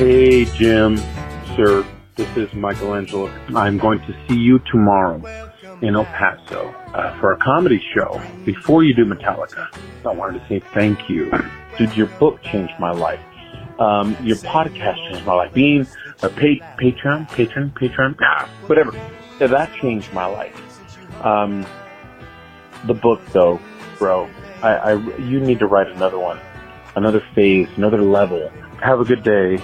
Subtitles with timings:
[0.00, 0.96] Hey, Jim,
[1.56, 1.84] sir,
[2.16, 3.26] this is Michelangelo.
[3.54, 5.22] I'm going to see you tomorrow
[5.82, 8.18] in El Paso uh, for a comedy show.
[8.46, 9.68] Before you do Metallica,
[10.06, 11.30] I wanted to say thank you.
[11.76, 13.20] Did your book change my life?
[13.78, 15.52] Um, your podcast changed my life.
[15.52, 15.86] Being
[16.22, 18.92] a pa- patron, patron, patron, ah, whatever.
[19.38, 21.22] Yeah, that changed my life.
[21.22, 21.66] Um,
[22.86, 23.60] the book, though,
[23.98, 24.30] bro,
[24.62, 26.40] I, I, you need to write another one,
[26.96, 28.50] another phase, another level.
[28.82, 29.62] Have a good day.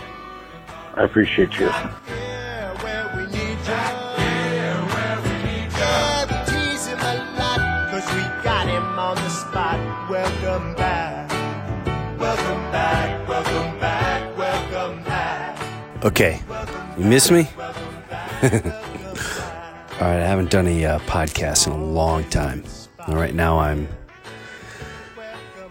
[0.96, 1.70] I appreciate you.
[10.09, 11.30] Welcome back.
[12.19, 13.28] Welcome back.
[13.28, 14.38] Welcome back.
[14.38, 16.05] Welcome back.
[16.05, 16.41] Okay,
[16.97, 17.48] you miss me?
[18.42, 18.50] All
[20.00, 22.64] right, I haven't done a uh, podcast in a long time.
[23.08, 23.88] All right, now I'm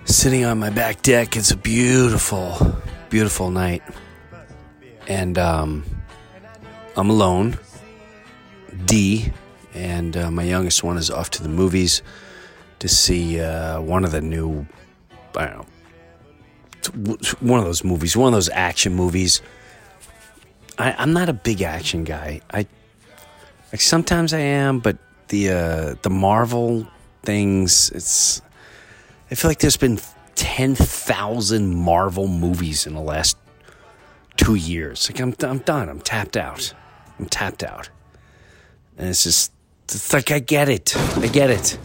[0.03, 1.35] sitting on my back deck.
[1.35, 2.75] It's a beautiful,
[3.09, 3.81] beautiful night.
[5.07, 5.83] And um,
[6.95, 7.57] I'm alone.
[8.85, 9.31] D
[9.73, 12.01] and uh, my youngest one is off to the movies
[12.79, 14.65] to see uh, one of the new,
[15.35, 19.41] I don't know, one of those movies, one of those action movies.
[20.77, 22.41] I, I'm not a big action guy.
[22.51, 22.67] I
[23.71, 24.97] like sometimes I am, but
[25.29, 26.87] the uh, the Marvel
[27.23, 28.41] things, it's.
[29.31, 29.99] I feel like there's been
[30.35, 33.37] ten thousand Marvel movies in the last
[34.37, 35.09] two years.
[35.09, 35.89] Like I'm, I'm done.
[35.89, 36.73] I'm tapped out.
[37.19, 37.89] I'm tapped out.
[38.97, 39.51] And it's just,
[39.85, 40.95] it's like I get it.
[41.17, 41.77] I get it.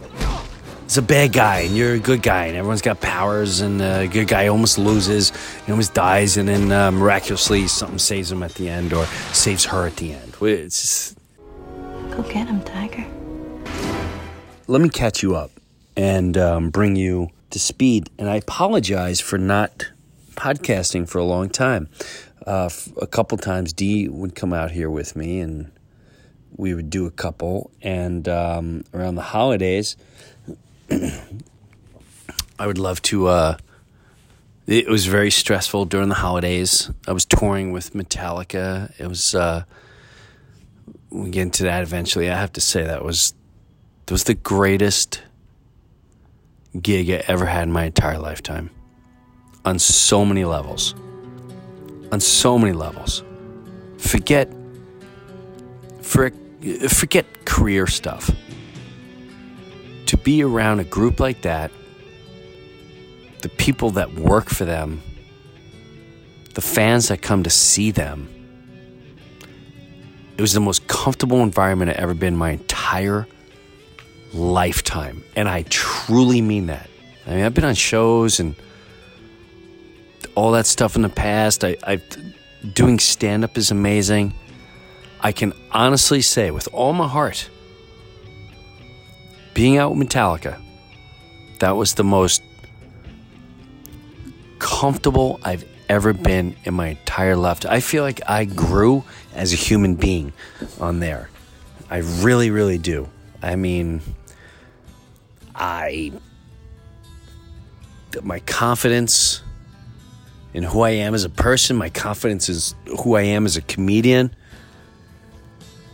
[0.85, 4.07] It's a bad guy, and you're a good guy, and everyone's got powers, and a
[4.09, 5.31] good guy almost loses,
[5.65, 9.63] he almost dies, and then uh, miraculously something saves him at the end, or saves
[9.63, 10.35] her at the end.
[10.41, 11.17] It's just,
[12.09, 13.05] Go get him, Tiger.
[14.67, 15.51] let me catch you up
[15.95, 18.09] and um, bring you to speed.
[18.19, 19.91] And I apologize for not
[20.35, 21.87] podcasting for a long time.
[22.45, 25.71] Uh, a couple times, Dee would come out here with me, and
[26.55, 27.71] we would do a couple.
[27.81, 29.95] And um, around the holidays,
[32.59, 33.27] I would love to.
[33.27, 33.57] Uh,
[34.67, 36.89] it was very stressful during the holidays.
[37.07, 38.93] I was touring with Metallica.
[38.99, 39.35] It was.
[39.35, 39.63] Uh,
[41.09, 42.29] we'll get into that eventually.
[42.29, 43.33] I have to say that was
[44.05, 45.21] that was the greatest
[46.79, 48.69] gig I ever had in my entire lifetime.
[49.63, 50.95] On so many levels.
[52.11, 53.23] On so many levels.
[53.97, 54.51] Forget
[56.01, 56.31] for,
[56.89, 58.31] forget career stuff.
[60.07, 61.71] To be around a group like that,
[63.41, 65.01] the people that work for them,
[66.53, 68.27] the fans that come to see them,
[70.37, 73.27] it was the most comfortable environment I've ever been in my entire
[74.33, 75.23] lifetime.
[75.35, 76.89] And I truly mean that.
[77.25, 78.55] I mean, I've been on shows and
[80.35, 81.63] all that stuff in the past.
[81.63, 82.01] I, I
[82.73, 84.33] doing stand up is amazing.
[85.19, 87.49] I can honestly say with all my heart,
[89.53, 90.59] being out with Metallica,
[91.59, 92.41] that was the most
[94.59, 97.65] comfortable I've ever been in my entire life.
[97.65, 99.03] I feel like I grew
[99.35, 100.33] as a human being
[100.79, 101.29] on there.
[101.89, 103.09] I really, really do.
[103.43, 104.01] I mean,
[105.53, 106.13] I
[108.23, 109.41] my confidence
[110.53, 113.61] in who I am as a person, my confidence is who I am as a
[113.61, 114.35] comedian.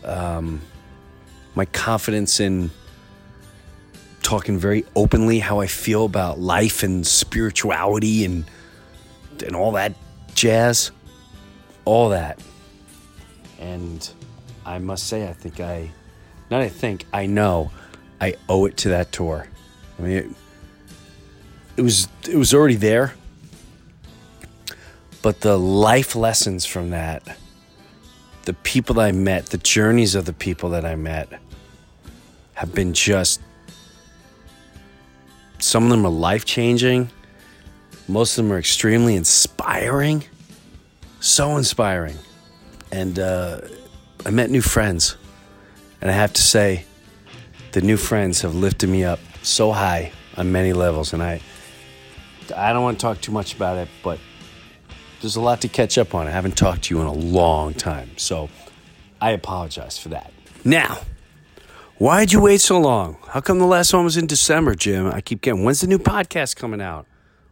[0.04, 0.62] Um,
[1.56, 2.72] my confidence in
[4.24, 8.46] talking very openly how I feel about life and spirituality and
[9.46, 9.94] and all that
[10.34, 10.92] jazz,
[11.86, 12.40] all that.
[13.60, 14.08] And
[14.66, 15.90] I must say, I think I,
[16.50, 17.72] not I think, I know,
[18.20, 19.48] I owe it to that tour.
[19.98, 20.26] I mean, it,
[21.78, 23.14] it was it was already there,
[25.22, 27.38] but the life lessons from that,
[28.46, 31.30] the people that I met, the journeys of the people that I met,
[32.54, 33.42] have been just.
[35.60, 37.10] Some of them are life changing.
[38.08, 40.24] Most of them are extremely inspiring.
[41.20, 42.18] So inspiring.
[42.92, 43.62] And uh,
[44.26, 45.18] I met new friends.
[46.02, 46.86] And I have to say,
[47.74, 51.14] the new friends have lifted me up so high on many levels.
[51.14, 51.42] And I,
[52.56, 54.20] I don't want to talk too much about it, but
[55.22, 56.28] there's a lot to catch up on.
[56.28, 58.12] I haven't talked to you in a long time.
[58.18, 58.50] So
[59.20, 60.32] I apologize for that.
[60.64, 61.00] Now,
[61.98, 63.18] why'd you wait so long?
[63.30, 65.08] How come the last one was in December, Jim?
[65.08, 67.06] I keep getting, when's the new podcast coming out?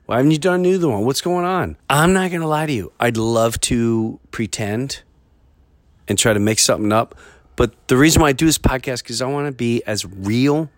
[0.06, 1.06] Why haven't you done a new one?
[1.06, 1.77] What's going on?
[1.89, 2.91] I'm not going to lie to you.
[3.00, 5.01] I'd love to pretend
[6.07, 7.15] and try to make something up.
[7.56, 10.69] But the reason why I do this podcast is I want to be as real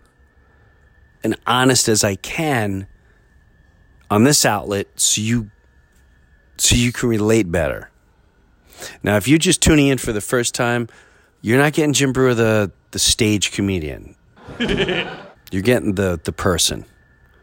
[1.22, 2.86] and honest as I can
[4.10, 5.50] on this outlet so you
[6.58, 7.90] so you can relate better.
[9.02, 10.88] Now, if you're just tuning in for the first time,
[11.40, 14.14] you're not getting Jim Breuer, the, the stage comedian.
[14.58, 16.84] you're getting the, the person.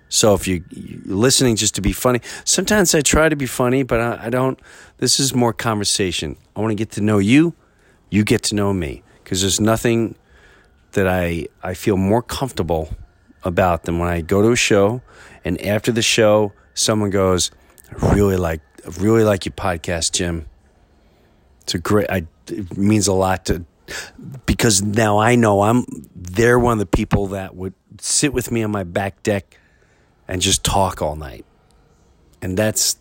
[0.10, 3.84] So if you, you're listening just to be funny, sometimes I try to be funny,
[3.84, 4.60] but I, I don't.
[4.98, 6.38] This is more conversation.
[6.56, 7.54] I want to get to know you.
[8.10, 10.16] You get to know me because there's nothing
[10.92, 12.90] that I I feel more comfortable
[13.44, 15.02] about than when I go to a show
[15.44, 17.52] and after the show someone goes,
[17.92, 20.46] I really like I really like your podcast, Jim.
[21.62, 23.66] It's a great I it means a lot to
[24.46, 25.86] because now I know I'm
[26.16, 29.58] they're one of the people that would sit with me on my back deck
[30.28, 31.46] and just talk all night.
[32.42, 32.98] And that's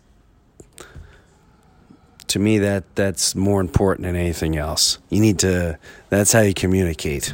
[2.27, 4.97] to me that that's more important than anything else.
[5.09, 5.77] You need to
[6.09, 7.31] that's how you communicate.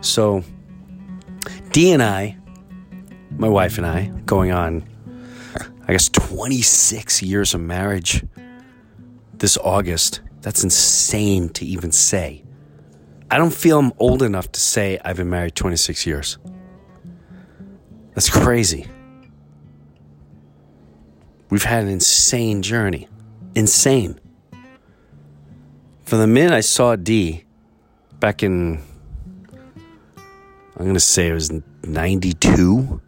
[0.00, 0.44] So
[1.72, 2.36] D and I,
[3.36, 4.84] my wife and I, going on
[5.88, 8.24] I guess 26 years of marriage
[9.34, 10.20] this August.
[10.40, 12.44] That's insane to even say.
[13.30, 16.38] I don't feel I'm old enough to say I've been married 26 years.
[18.14, 18.86] That's crazy.
[21.50, 23.08] We've had an insane journey.
[23.54, 24.18] Insane.
[26.04, 27.44] From the minute I saw D
[28.20, 28.82] back in,
[30.76, 31.52] I'm going to say it was
[31.84, 33.00] 92,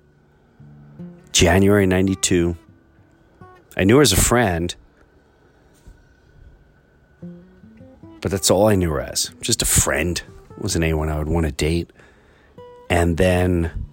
[1.32, 2.56] January 92.
[3.76, 4.74] I knew her as a friend,
[8.20, 9.30] but that's all I knew her as.
[9.40, 10.22] Just a friend.
[10.58, 11.90] Wasn't anyone I would want to date.
[12.88, 13.86] And then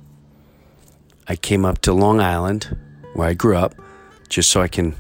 [1.28, 2.78] I came up to Long Island,
[3.14, 3.76] where I grew up,
[4.30, 4.96] just so I can.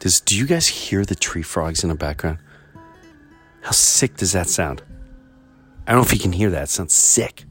[0.00, 2.38] Does do you guys hear the tree frogs in the background?
[3.62, 4.82] How sick does that sound?
[5.86, 6.64] I don't know if you can hear that.
[6.64, 7.44] It sounds sick.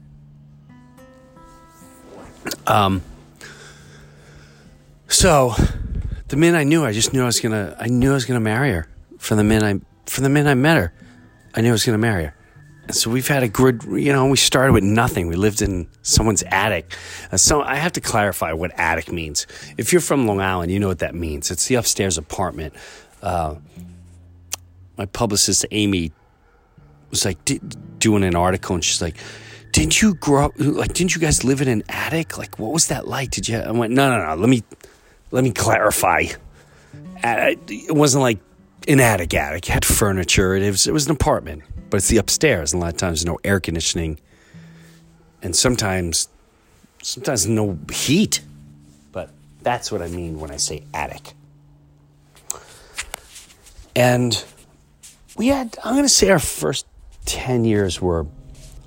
[2.66, 3.02] Um.
[5.08, 5.54] So,
[6.34, 7.76] the minute I knew, I just knew I was gonna.
[7.78, 8.88] I knew I was gonna marry her.
[9.18, 10.92] From the minute I, from the minute I met her,
[11.54, 12.34] I knew I was gonna marry her.
[12.88, 15.28] And so we've had a good, you know, we started with nothing.
[15.28, 16.92] We lived in someone's attic.
[17.30, 19.46] Uh, so I have to clarify what attic means.
[19.78, 21.50] If you're from Long Island, you know what that means.
[21.50, 22.74] It's the upstairs apartment.
[23.22, 23.54] Uh,
[24.98, 26.12] my publicist, Amy,
[27.10, 27.38] was like
[27.98, 29.16] doing an article and she's like,
[29.72, 32.36] didn't you grow up, like, didn't you guys live in an attic?
[32.36, 33.30] Like, what was that like?
[33.30, 33.58] Did you?
[33.58, 34.34] I went, no, no, no.
[34.34, 34.62] Let me,
[35.30, 36.26] let me clarify.
[37.22, 38.38] It wasn't like
[38.86, 39.68] an attic attic.
[39.68, 40.54] It had furniture.
[40.54, 41.62] It was, it was an apartment
[41.94, 42.72] but it's the upstairs.
[42.72, 44.18] And a lot of times, no air conditioning,
[45.42, 46.28] and sometimes,
[47.04, 48.40] sometimes no heat.
[49.12, 49.30] But
[49.62, 51.34] that's what I mean when I say attic.
[53.94, 54.44] And
[55.36, 56.84] we had, I'm going to say, our first
[57.26, 58.26] ten years were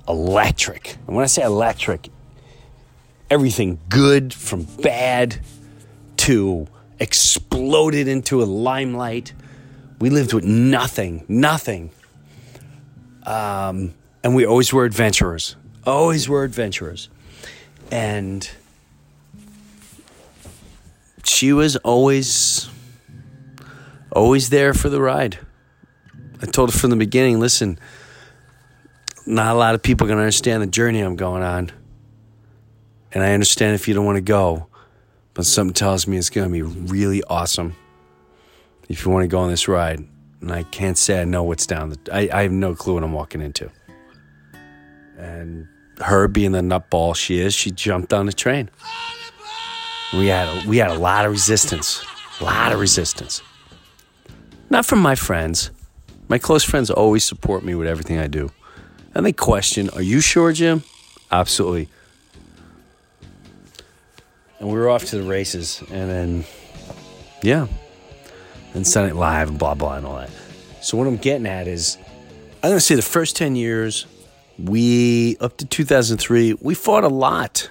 [0.06, 0.98] electric.
[1.06, 2.10] And when I say electric,
[3.30, 5.40] everything good from bad
[6.28, 6.66] to
[7.00, 9.32] exploded into a limelight.
[9.98, 11.90] We lived with nothing, nothing
[13.28, 13.94] um,
[14.24, 15.54] and we always were adventurers.
[15.86, 17.10] Always were adventurers.
[17.90, 18.48] And
[21.24, 22.68] she was always,
[24.10, 25.38] always there for the ride.
[26.40, 27.78] I told her from the beginning listen,
[29.26, 31.70] not a lot of people are going to understand the journey I'm going on.
[33.12, 34.68] And I understand if you don't want to go,
[35.38, 37.76] but something tells me it's going to be really awesome
[38.88, 40.04] if you want to go on this ride
[40.40, 41.90] and I can't say I know what's down.
[41.90, 43.70] The, I, I have no clue what I'm walking into.
[45.16, 45.68] And
[46.00, 48.68] her being the nutball she is, she jumped on the train.
[50.12, 52.04] We had a, we had a lot of resistance,
[52.40, 53.40] a lot of resistance.
[54.70, 55.70] Not from my friends.
[56.26, 58.50] My close friends always support me with everything I do,
[59.14, 60.82] and they question, "Are you sure, Jim?"
[61.30, 61.88] Absolutely.
[64.60, 66.44] And we were off to the races, and then,
[67.42, 67.66] yeah,
[68.74, 70.30] and Sunday Live and blah blah and all that.
[70.82, 71.96] So what I'm getting at is,
[72.62, 74.06] I'm gonna say the first ten years,
[74.58, 77.70] we up to 2003, we fought a lot,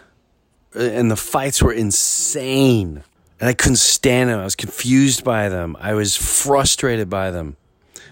[0.76, 3.04] Uh, and the fights were insane,
[3.40, 4.40] and I couldn't stand them.
[4.40, 5.76] I was confused by them.
[5.80, 7.56] I was frustrated by them.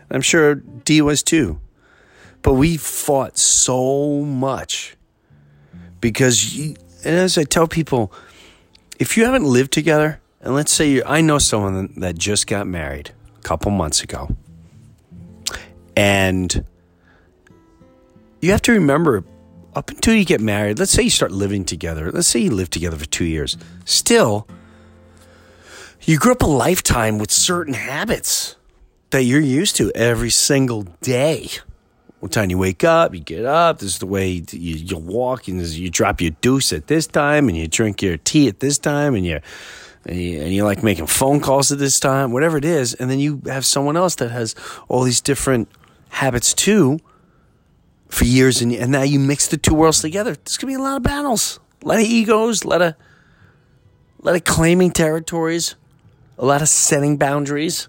[0.10, 1.60] I'm sure D was too,
[2.42, 4.96] but we fought so much
[6.02, 8.12] because, you, and as I tell people,
[9.00, 12.68] if you haven't lived together and let's say you I know someone that just got
[12.68, 14.36] married a couple months ago.
[15.98, 16.66] And
[18.42, 19.24] you have to remember
[19.76, 22.70] up until you get married, let's say you start living together, let's say you live
[22.70, 24.48] together for two years, still,
[26.02, 28.56] you grew up a lifetime with certain habits
[29.10, 31.50] that you're used to every single day.
[32.20, 35.48] What time you wake up, you get up, this is the way you, you walk,
[35.48, 38.80] and you drop your deuce at this time, and you drink your tea at this
[38.80, 39.40] time, and you
[40.06, 43.10] and you, and you like making phone calls at this time, whatever it is, and
[43.10, 44.56] then you have someone else that has
[44.88, 45.68] all these different
[46.10, 47.00] habits too
[48.08, 50.36] for years, and, and now you mix the two worlds together.
[50.36, 54.26] There's gonna be a lot of battles, a lot of egos, a lot of, a
[54.26, 55.76] lot of claiming territories,
[56.38, 57.88] a lot of setting boundaries,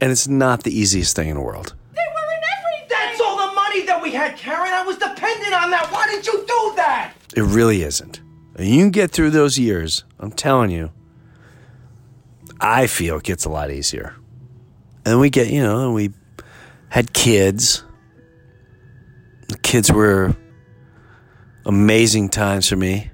[0.00, 1.74] and it's not the easiest thing in the world.
[1.94, 2.88] They were in everything.
[2.88, 4.72] That's all the money that we had, Karen.
[4.72, 5.88] I was dependent on that.
[5.92, 7.14] Why did you do that?
[7.36, 8.20] It really isn't.
[8.58, 10.04] You can get through those years.
[10.18, 10.90] I'm telling you.
[12.60, 14.16] I feel it gets a lot easier.
[15.06, 16.10] And we get, you know, we
[16.88, 17.84] had kids.
[19.48, 20.36] The kids were
[21.64, 23.10] amazing times for me.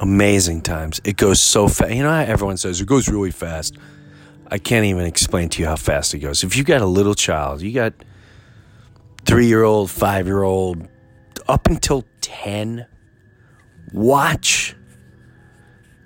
[0.00, 1.00] Amazing times.
[1.04, 1.92] It goes so fast.
[1.92, 3.76] You know how everyone says it goes really fast.
[4.48, 6.44] I can't even explain to you how fast it goes.
[6.44, 7.94] If you got a little child, you got
[9.24, 10.88] three year old, five year old,
[11.48, 12.86] up until 10,
[13.92, 14.74] watch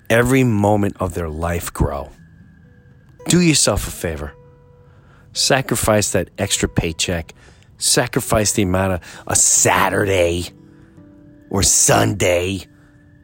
[0.09, 2.09] every moment of their life grow.
[3.27, 4.33] Do yourself a favor.
[5.33, 7.33] Sacrifice that extra paycheck.
[7.77, 10.49] Sacrifice the amount of a Saturday
[11.49, 12.65] or Sunday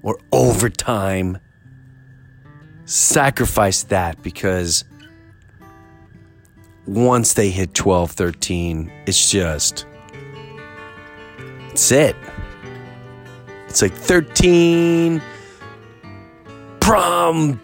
[0.03, 1.39] or overtime.
[2.85, 4.83] Sacrifice that because
[6.87, 9.85] once they hit 12, 13, it's just,
[11.71, 12.15] it's it.
[13.67, 15.21] It's like 13,
[16.79, 17.59] prom,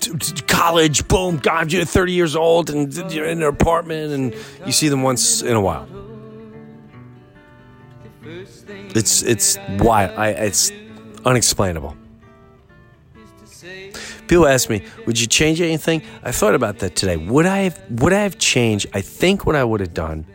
[0.47, 4.35] college, boom, God, you're 30 years old and you're in an apartment and
[4.65, 5.87] you see them once in a while.
[8.93, 10.71] It's, it's why, I, it's
[11.23, 11.95] unexplainable.
[14.31, 17.17] People ask me, "Would you change anything?" I thought about that today.
[17.17, 17.81] Would I have?
[17.89, 18.87] Would I have changed?
[18.93, 20.25] I think what I would have done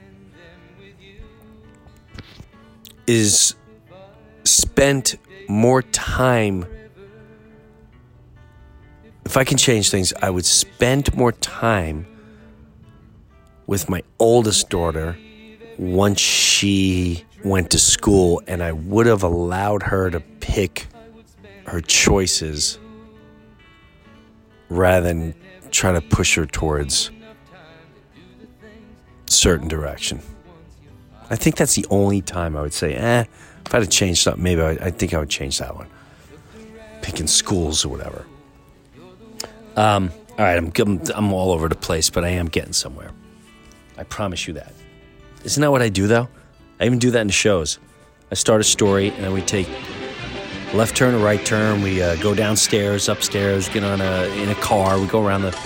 [3.06, 3.54] is
[4.44, 5.16] spent
[5.48, 6.66] more time.
[9.24, 12.04] If I can change things, I would spend more time
[13.66, 15.16] with my oldest daughter
[15.78, 20.86] once she went to school, and I would have allowed her to pick
[21.64, 22.78] her choices
[24.68, 25.34] rather than
[25.70, 27.10] try to push her towards
[29.26, 30.20] certain direction.
[31.28, 33.24] I think that's the only time I would say, eh,
[33.64, 35.88] if I had to change something, maybe I, I think I would change that one.
[37.02, 38.24] Picking schools or whatever.
[39.76, 43.10] Um, all right, I'm, I'm, I'm all over the place, but I am getting somewhere.
[43.98, 44.72] I promise you that.
[45.44, 46.28] Isn't that what I do, though?
[46.78, 47.78] I even do that in shows.
[48.30, 49.68] I start a story, and then we take
[50.76, 51.82] left turn or right turn.
[51.82, 55.00] We uh, go downstairs, upstairs, get on a in a car.
[55.00, 55.58] We go around the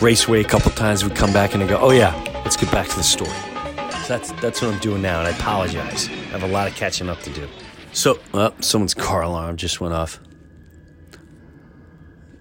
[0.00, 1.04] raceway a couple times.
[1.04, 2.14] We come back and I go, oh yeah,
[2.44, 3.30] let's get back to the story.
[3.30, 6.08] So that's that's what I'm doing now, and I apologize.
[6.08, 7.46] I have a lot of catching up to do.
[7.92, 10.20] So, oh, someone's car alarm just went off.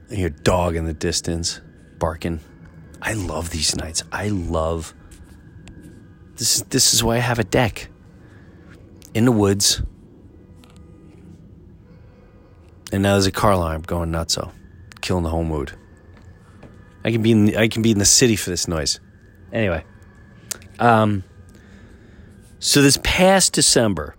[0.09, 1.61] I hear dog in the distance
[1.97, 2.39] barking.
[3.01, 4.03] I love these nights.
[4.11, 4.93] I love
[6.35, 6.57] this.
[6.57, 7.89] Is, this is why I have a deck
[9.13, 9.81] in the woods.
[12.91, 14.51] And now there's a car alarm going nuts, so
[15.01, 15.73] killing the whole mood.
[17.03, 18.99] I can be in the, I can be in the city for this noise.
[19.51, 19.83] Anyway,
[20.79, 21.23] um,
[22.59, 24.15] so this past December,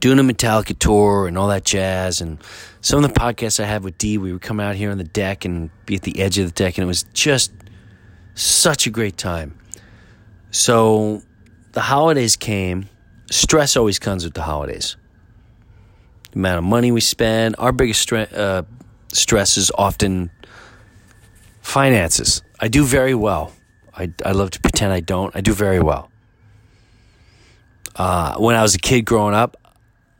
[0.00, 2.38] doing a Metallica tour and all that jazz, and
[2.80, 5.04] some of the podcasts I had with D, we would come out here on the
[5.04, 7.52] deck and be at the edge of the deck, and it was just
[8.34, 9.58] such a great time.
[10.50, 11.22] So
[11.72, 12.88] the holidays came.
[13.30, 14.96] Stress always comes with the holidays
[16.32, 17.56] the amount of money we spend.
[17.58, 18.62] Our biggest stre- uh,
[19.12, 20.30] stress is often
[21.60, 22.42] finances.
[22.60, 23.52] I do very well.
[23.96, 25.34] I, I love to pretend I don't.
[25.34, 26.10] I do very well.
[27.96, 29.56] Uh, when I was a kid growing up,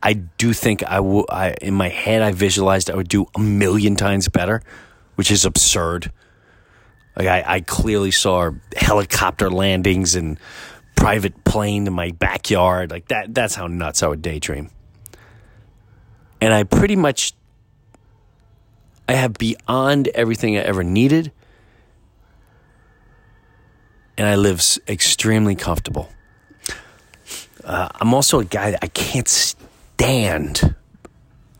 [0.03, 0.97] I do think I.
[0.97, 4.61] I in my head I visualized I would do a million times better,
[5.15, 6.11] which is absurd.
[7.15, 10.39] Like I, I clearly saw helicopter landings and
[10.95, 12.91] private plane in my backyard.
[12.91, 13.33] Like that.
[13.33, 14.71] That's how nuts I would daydream
[16.41, 17.33] and I pretty much
[19.07, 21.31] I have beyond everything I ever needed
[24.17, 26.09] and I live extremely comfortable.
[27.63, 30.75] Uh, I'm also a guy that I can't stand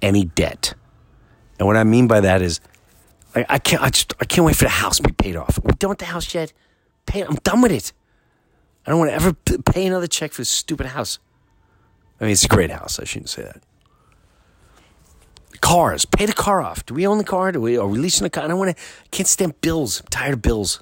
[0.01, 0.73] any debt.
[1.59, 2.59] And what I mean by that is
[3.35, 5.59] I, I can't I just I can't wait for the house to be paid off.
[5.63, 6.53] We done with the house yet?
[7.05, 7.93] Pay I'm done with it.
[8.85, 11.19] I don't want to ever pay another check for this stupid house.
[12.19, 12.99] I mean, it's a great house.
[12.99, 13.61] I shouldn't say that
[15.61, 16.05] cars.
[16.05, 16.85] Pay the car off.
[16.85, 17.51] Do we own the car?
[17.51, 18.43] Do we are we leasing the car?
[18.43, 18.83] I don't want to.
[19.11, 20.01] Can't stand bills.
[20.01, 20.81] I'm tired of bills.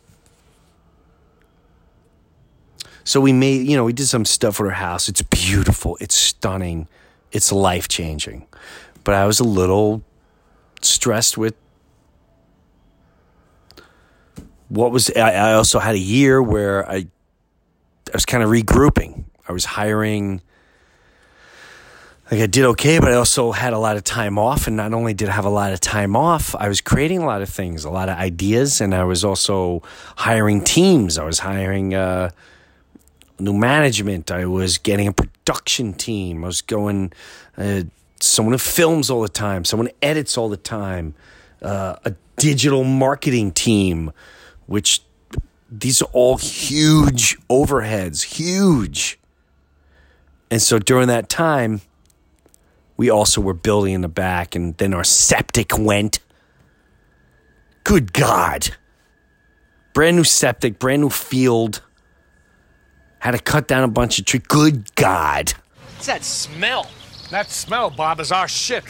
[3.04, 5.10] So we made, you know, we did some stuff with our house.
[5.10, 5.98] It's beautiful.
[6.00, 6.88] It's stunning.
[7.32, 8.46] It's life changing.
[9.04, 10.04] But I was a little
[10.82, 11.56] stressed with
[14.68, 15.12] what was.
[15.16, 17.08] I, I also had a year where I, I
[18.14, 19.26] was kind of regrouping.
[19.48, 20.42] I was hiring.
[22.32, 24.68] Like I did okay, but I also had a lot of time off.
[24.68, 27.26] And not only did I have a lot of time off, I was creating a
[27.26, 29.82] lot of things, a lot of ideas, and I was also
[30.16, 31.18] hiring teams.
[31.18, 32.30] I was hiring uh,
[33.40, 34.30] new management.
[34.30, 36.44] I was getting a production team.
[36.44, 37.14] I was going
[37.58, 37.84] uh,
[38.20, 41.16] someone who films all the time, someone who edits all the time,
[41.64, 44.12] uh, a digital marketing team,
[44.68, 45.02] which
[45.72, 49.20] these are all huge overheads, huge.
[50.52, 51.82] And so during that time,
[53.00, 56.20] we also were building in the back, and then our septic went.
[57.86, 58.76] Good God.
[59.94, 61.82] Brand new septic, brand new field.
[63.20, 64.44] Had to cut down a bunch of trees.
[64.46, 65.54] Good God.
[65.94, 66.92] What's that smell?
[67.32, 68.84] That smell, Bob, is our shit.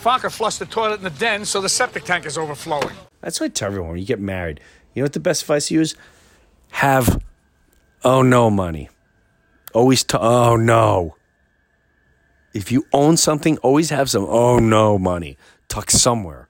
[0.00, 2.96] Fokker flushed the toilet in the den, so the septic tank is overflowing.
[3.20, 4.58] That's what I tell everyone when you get married.
[4.94, 5.94] You know what the best advice to use?
[6.72, 7.22] Have
[8.02, 8.88] oh no money.
[9.72, 11.14] Always to oh no.
[12.58, 15.36] If you own something, always have some oh no money
[15.68, 16.48] tucked somewhere.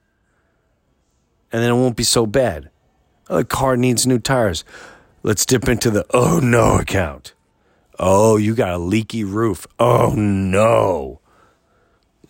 [1.51, 2.71] And then it won't be so bad.
[3.29, 4.63] Oh, the car needs new tires.
[5.21, 7.35] Let's dip into the oh no account.
[7.99, 9.67] Oh, you got a leaky roof.
[9.77, 11.19] Oh no.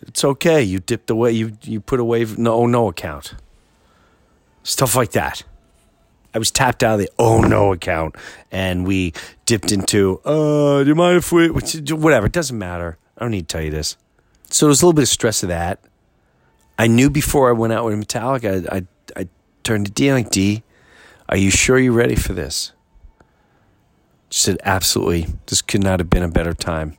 [0.02, 0.62] It's okay.
[0.62, 1.32] You dipped away.
[1.32, 3.32] You you put away no oh no account.
[4.62, 5.42] Stuff like that.
[6.34, 8.14] I was tapped out of the oh no account,
[8.52, 9.14] and we
[9.46, 12.26] dipped into uh, do you mind if we whatever?
[12.26, 12.98] It doesn't matter.
[13.20, 13.96] I don't need to tell you this.
[14.50, 15.78] So there was a little bit of stress of that.
[16.78, 18.86] I knew before I went out with Metallica, I I,
[19.20, 19.28] I
[19.62, 20.62] turned to D like D,
[21.28, 22.72] are you sure you're ready for this?
[24.30, 25.26] She said, absolutely.
[25.46, 26.96] This could not have been a better time.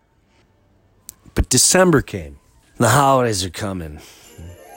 [1.33, 2.39] But December came.
[2.77, 3.99] The holidays are coming.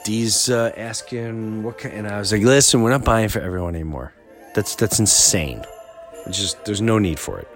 [0.05, 3.75] Dee's uh, asking what kind, and I was like, listen, we're not buying for everyone
[3.75, 4.13] anymore.
[4.53, 5.63] That's that's insane.
[6.25, 7.47] It's just there's no need for it.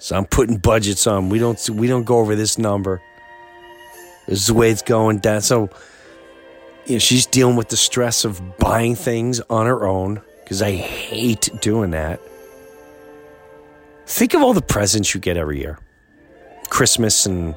[0.00, 1.28] So I'm putting budgets on.
[1.28, 3.02] We don't we don't go over this number.
[4.26, 5.42] This is the way it's going down.
[5.42, 5.68] So
[6.86, 10.72] you know, she's dealing with the stress of buying things on her own because I
[10.72, 12.20] hate doing that.
[14.06, 15.78] Think of all the presents you get every year.
[16.70, 17.54] Christmas and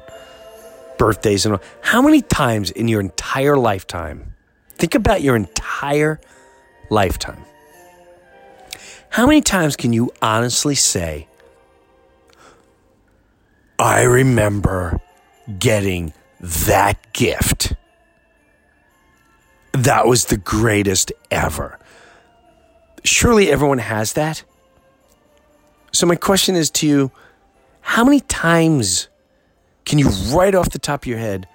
[0.98, 1.62] birthdays and all.
[1.80, 4.34] How many times in your entire lifetime?
[4.74, 6.20] Think about your entire
[6.90, 7.42] lifetime.
[9.08, 11.26] How many times can you honestly say,
[13.84, 14.98] I remember
[15.58, 17.74] getting that gift?
[19.72, 21.78] That was the greatest ever.
[23.04, 24.42] Surely everyone has that.
[25.92, 27.12] So, my question is to you
[27.82, 29.08] how many times
[29.84, 31.46] can you, right off the top of your head,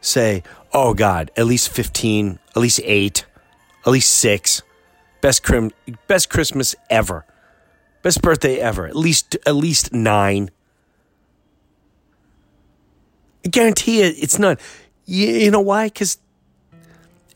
[0.00, 3.26] say, oh God, at least 15, at least eight,
[3.84, 4.62] at least six,
[5.20, 5.72] best, crim-
[6.06, 7.26] best Christmas ever,
[8.02, 10.52] best birthday ever, at least, at least nine?
[13.44, 14.60] I guarantee you it's not.
[15.04, 15.86] You, you know why?
[15.86, 16.18] Because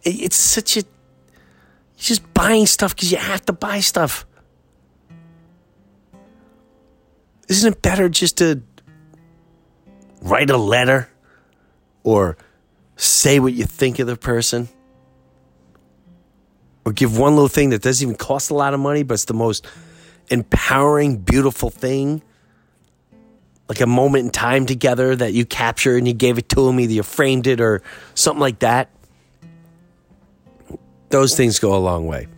[0.02, 0.80] it's such a.
[0.80, 0.86] You're
[1.96, 4.24] just buying stuff because you have to buy stuff.
[7.48, 8.62] Isn't it better just to
[10.20, 11.08] write a letter
[12.04, 12.36] or
[12.96, 14.68] say what you think of the person?
[16.84, 19.24] Or give one little thing that doesn't even cost a lot of money, but it's
[19.24, 19.66] the most
[20.28, 22.22] empowering, beautiful thing?
[23.68, 26.80] Like a moment in time together that you captured and you gave it to him,
[26.80, 27.82] either you framed it or
[28.14, 28.90] something like that.
[31.10, 32.28] Those things go a long way.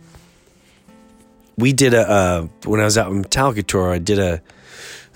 [1.57, 4.41] We did a, uh, when I was out in Metallica tour, I did a,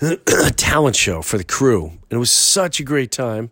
[0.00, 1.86] a talent show for the crew.
[1.86, 3.50] And it was such a great time.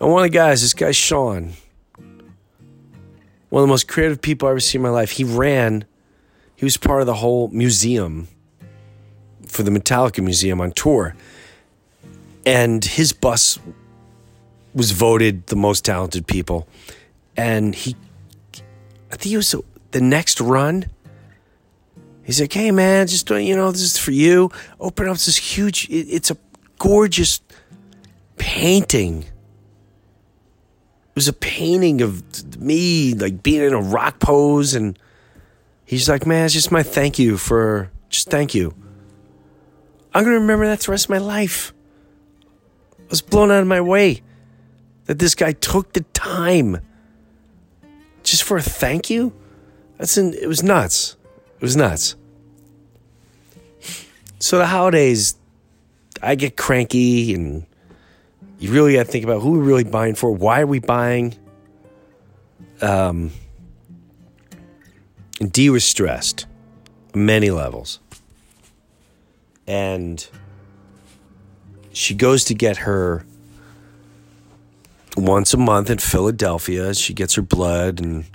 [0.00, 1.52] And one of the guys, this guy Sean,
[3.50, 5.84] one of the most creative people I've ever seen in my life, he ran,
[6.56, 8.28] he was part of the whole museum
[9.52, 11.14] for the Metallica Museum on tour.
[12.44, 13.58] And his bus
[14.74, 16.66] was voted the most talented people.
[17.36, 17.94] And he,
[19.12, 19.54] I think it was
[19.90, 20.86] the next run.
[22.24, 24.50] He's like, hey man, just you know, this is for you.
[24.80, 26.36] Open up this huge, it, it's a
[26.78, 27.40] gorgeous
[28.38, 29.22] painting.
[29.22, 34.74] It was a painting of me, like being in a rock pose.
[34.74, 34.98] And
[35.84, 38.74] he's like, man, it's just my thank you for, just thank you.
[40.14, 41.72] I'm going to remember that the rest of my life.
[42.98, 44.22] I was blown out of my way
[45.06, 46.80] that this guy took the time
[48.22, 49.32] just for a thank you.
[49.98, 51.16] That's in, it was nuts.
[51.56, 52.16] It was nuts.
[54.38, 55.36] So the holidays,
[56.22, 57.64] I get cranky, and
[58.58, 60.32] you really got to think about who we're really buying for.
[60.32, 61.36] Why are we buying?
[62.82, 63.30] um,
[65.38, 66.46] Dee was stressed,
[67.14, 68.00] many levels,
[69.72, 70.28] and
[71.94, 73.24] she goes to get her
[75.16, 76.94] once a month in Philadelphia.
[76.94, 78.26] She gets her blood, and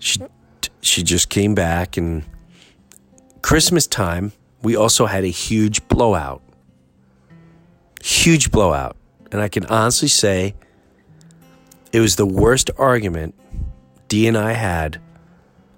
[0.00, 0.20] she
[0.80, 1.96] she just came back.
[1.96, 2.24] And
[3.40, 4.32] Christmas time,
[4.62, 6.42] we also had a huge blowout,
[8.02, 8.96] huge blowout,
[9.30, 10.56] and I can honestly say
[11.92, 13.36] it was the worst argument
[14.08, 15.00] D and I had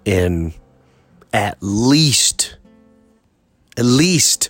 [0.06, 0.54] in
[1.34, 2.56] at least
[3.76, 4.48] at least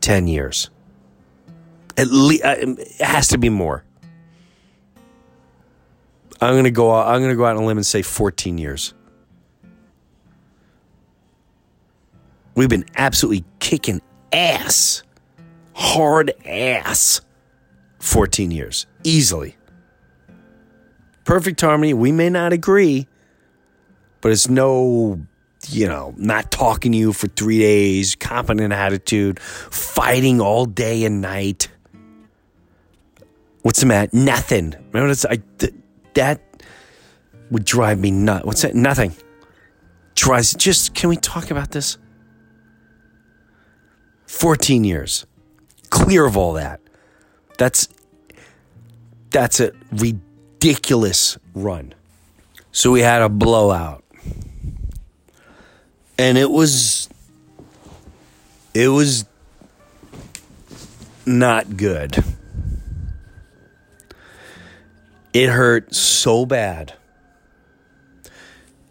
[0.00, 0.70] 10 years.
[1.96, 3.84] At least uh, um, it has to be more.
[6.40, 8.02] I'm going to go out, I'm going to go out on a limb and say
[8.02, 8.94] 14 years.
[12.54, 14.00] We've been absolutely kicking
[14.32, 15.02] ass.
[15.74, 17.20] Hard ass.
[18.00, 19.56] 14 years easily.
[21.24, 21.94] Perfect harmony.
[21.94, 23.06] We may not agree,
[24.20, 25.20] but it's no,
[25.70, 31.20] you know, not talking to you for three days, competent attitude, fighting all day and
[31.20, 31.68] night.
[33.62, 34.10] What's the matter?
[34.12, 34.74] Nothing.
[34.92, 35.74] Remember, that's, I, th-
[36.14, 36.40] that
[37.50, 38.44] would drive me nuts.
[38.44, 38.74] What's that?
[38.74, 39.14] Nothing.
[40.14, 41.98] Drives, just, can we talk about this?
[44.26, 45.26] 14 years.
[45.90, 46.80] Clear of all that.
[47.56, 47.88] That's,
[49.30, 51.94] that's a ridiculous run.
[52.72, 54.04] So we had a blowout.
[56.18, 57.08] And it was
[58.74, 59.24] it was
[61.24, 62.22] not good.
[65.32, 66.94] It hurt so bad.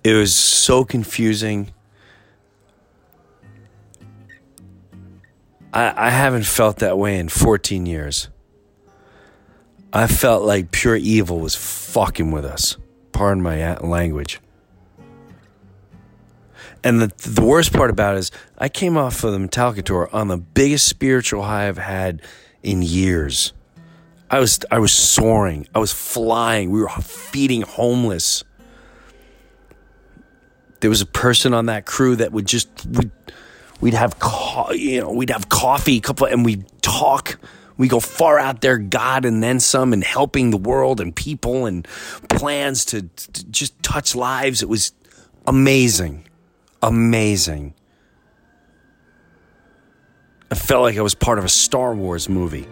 [0.04, 1.74] It was so confusing.
[5.74, 8.30] I, I haven't felt that way in 14 years.
[9.92, 12.78] I felt like pure evil was fucking with us.
[13.12, 14.40] Pardon my language.
[16.88, 20.10] And the the worst part about it is I came off of the Metallica tour
[20.14, 22.22] on the biggest spiritual high I've had
[22.64, 23.52] in years.
[24.32, 25.68] I was I was soaring.
[25.76, 26.72] I was flying.
[26.72, 28.46] We were feeding homeless.
[30.80, 33.12] There was a person on that crew that would just we'd,
[33.82, 37.38] we'd have co- you know we'd have coffee, couple, and we'd talk.
[37.76, 41.66] We go far out there, God, and then some, and helping the world and people
[41.66, 41.86] and
[42.30, 44.64] plans to, to just touch lives.
[44.64, 44.94] It was
[45.46, 46.27] amazing
[46.88, 47.74] amazing.
[50.50, 52.66] I felt like I was part of a Star Wars movie.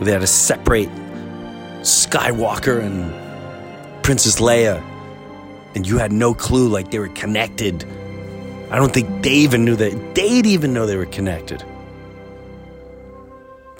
[0.00, 0.88] They had to separate
[1.80, 3.12] Skywalker and
[4.04, 4.80] Princess Leia,
[5.74, 7.84] and you had no clue like they were connected.
[8.70, 11.64] I don't think they even knew that they'd even know they were connected.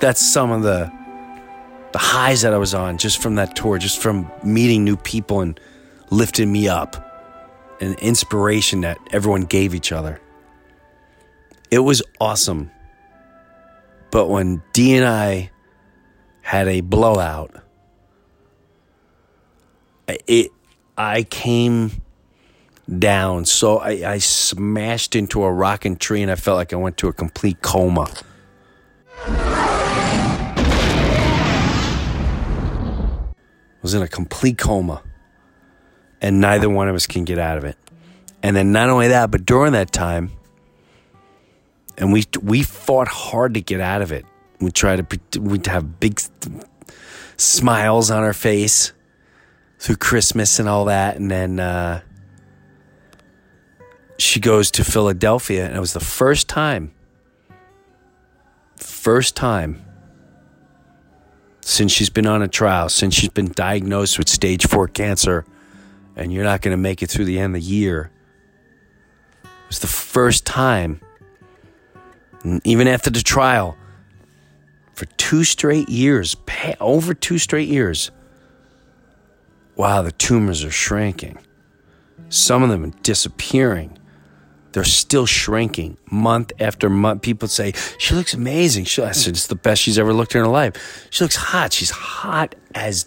[0.00, 0.90] That's some of the
[1.92, 5.40] the highs that I was on just from that tour, just from meeting new people
[5.40, 5.60] and
[6.10, 7.11] lifting me up
[7.82, 10.20] and inspiration that everyone gave each other.
[11.70, 12.70] It was awesome.
[14.12, 15.50] But when D and I
[16.42, 17.56] had a blowout,
[20.06, 20.50] it
[20.96, 21.90] I came
[22.98, 23.46] down.
[23.46, 27.08] So I, I smashed into a rocking tree and I felt like I went to
[27.08, 28.08] a complete coma.
[29.26, 30.12] I
[33.82, 35.02] was in a complete coma
[36.22, 37.76] and neither one of us can get out of it.
[38.42, 40.30] And then not only that, but during that time,
[41.98, 44.24] and we we fought hard to get out of it.
[44.60, 46.20] We try to we'd have big
[47.36, 48.92] smiles on our face
[49.78, 52.00] through Christmas and all that, and then uh,
[54.18, 56.92] she goes to Philadelphia, and it was the first time,
[58.76, 59.84] first time
[61.60, 65.44] since she's been on a trial, since she's been diagnosed with stage four cancer
[66.16, 68.10] and you're not going to make it through the end of the year.
[69.44, 71.00] It was the first time,
[72.64, 73.76] even after the trial,
[74.94, 76.36] for two straight years,
[76.80, 78.10] over two straight years.
[79.76, 81.38] Wow, the tumors are shrinking.
[82.28, 83.98] Some of them are disappearing.
[84.72, 87.22] They're still shrinking month after month.
[87.22, 88.84] People say, She looks amazing.
[88.84, 91.08] She, I said, It's the best she's ever looked in her life.
[91.10, 91.72] She looks hot.
[91.72, 93.06] She's hot as,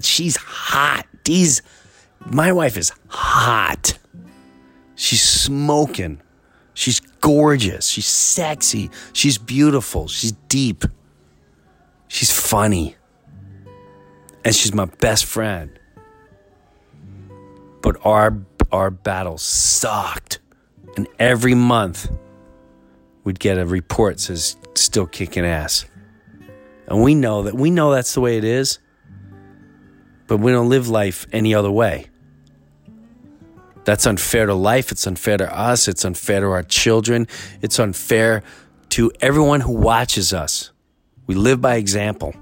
[0.00, 1.06] she's hot.
[1.24, 1.60] These
[2.26, 3.98] my wife is hot.
[4.94, 6.20] She's smoking.
[6.74, 7.86] She's gorgeous.
[7.88, 8.90] She's sexy.
[9.12, 10.08] She's beautiful.
[10.08, 10.84] She's deep.
[12.08, 12.96] She's funny.
[14.44, 15.78] And she's my best friend.
[17.82, 18.38] But our
[18.72, 20.40] our battle sucked.
[20.96, 22.10] And every month
[23.24, 25.86] we'd get a report says still kicking ass.
[26.86, 28.78] And we know that we know that's the way it is.
[30.26, 32.06] but we don't live life any other way.
[33.84, 34.92] That's unfair to life.
[34.92, 35.88] It's unfair to us.
[35.88, 37.26] It's unfair to our children.
[37.60, 38.42] It's unfair
[38.90, 40.70] to everyone who watches us.
[41.26, 42.34] We live by example.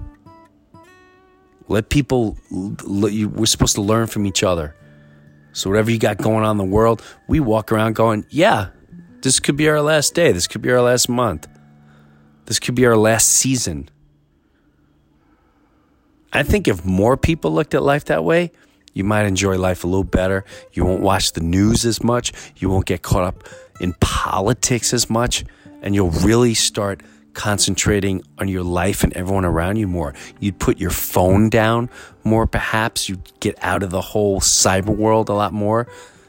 [1.69, 4.75] Let people, we're supposed to learn from each other.
[5.53, 8.69] So, whatever you got going on in the world, we walk around going, yeah,
[9.23, 10.33] this could be our last day.
[10.33, 11.47] This could be our last month.
[12.47, 13.89] This could be our last season.
[16.33, 18.53] I think if more people looked at life that way,
[18.93, 20.45] you might enjoy life a little better.
[20.73, 22.33] You won't watch the news as much.
[22.57, 23.45] You won't get caught up
[23.81, 25.45] in politics as much.
[25.83, 30.15] And you'll really start concentrating on your life and everyone around you more.
[30.41, 31.89] You'd put your phone down
[32.25, 33.09] more, perhaps.
[33.09, 35.87] You'd get out of the whole cyber world a lot more.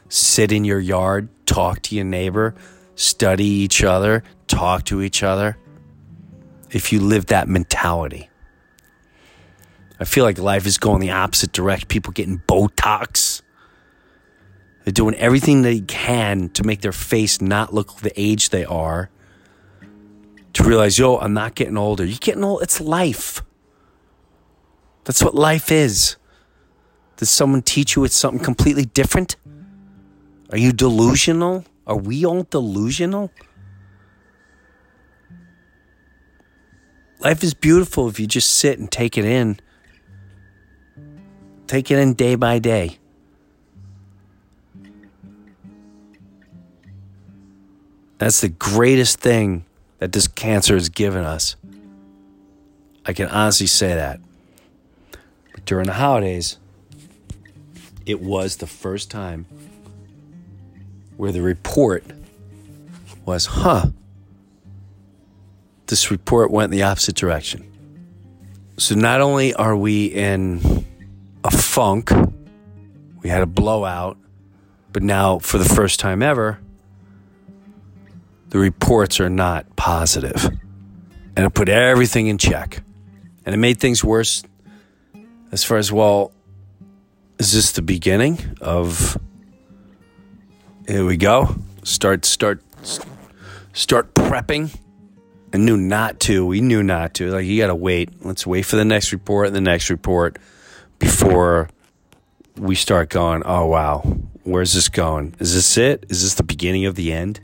[0.08, 2.54] Sit in your yard, talk to your neighbor,
[2.94, 5.56] study each other, talk to each other.
[6.70, 8.28] If you live that mentality.
[10.02, 11.86] I feel like life is going the opposite direction.
[11.86, 13.40] People getting Botox.
[14.82, 19.10] They're doing everything they can to make their face not look the age they are.
[20.54, 22.04] To realize, yo, I'm not getting older.
[22.04, 22.62] You're getting old.
[22.62, 23.42] It's life.
[25.04, 26.16] That's what life is.
[27.16, 29.36] Does someone teach you it's something completely different?
[30.50, 31.64] Are you delusional?
[31.86, 33.30] Are we all delusional?
[37.20, 39.60] Life is beautiful if you just sit and take it in
[41.72, 42.98] Take it in day by day.
[48.18, 49.64] That's the greatest thing
[49.98, 51.56] that this cancer has given us.
[53.06, 54.20] I can honestly say that.
[55.54, 56.58] But during the holidays,
[58.04, 59.46] it was the first time
[61.16, 62.04] where the report
[63.24, 63.86] was, huh,
[65.86, 67.66] this report went in the opposite direction.
[68.76, 70.82] So not only are we in
[71.44, 72.10] a funk.
[73.22, 74.18] We had a blowout.
[74.92, 76.60] But now, for the first time ever,
[78.48, 80.44] the reports are not positive.
[81.34, 82.82] And it put everything in check.
[83.46, 84.42] And it made things worse
[85.50, 86.32] as far as, well,
[87.38, 89.18] is this the beginning of
[90.86, 91.56] here we go?
[91.82, 92.62] Start start
[93.72, 94.76] start prepping.
[95.52, 96.46] I knew not to.
[96.46, 97.30] We knew not to.
[97.30, 98.24] Like you gotta wait.
[98.24, 100.38] Let's wait for the next report and the next report
[101.02, 101.68] before
[102.56, 103.98] we start going, oh, wow,
[104.44, 105.34] where's this going?
[105.40, 106.06] Is this it?
[106.08, 107.40] Is this the beginning of the end?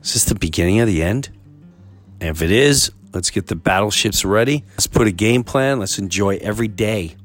[0.00, 1.30] Is this the beginning of the end?
[2.20, 4.62] And if it is, let's get the battleships ready.
[4.70, 5.80] Let's put a game plan.
[5.80, 7.16] Let's enjoy every day.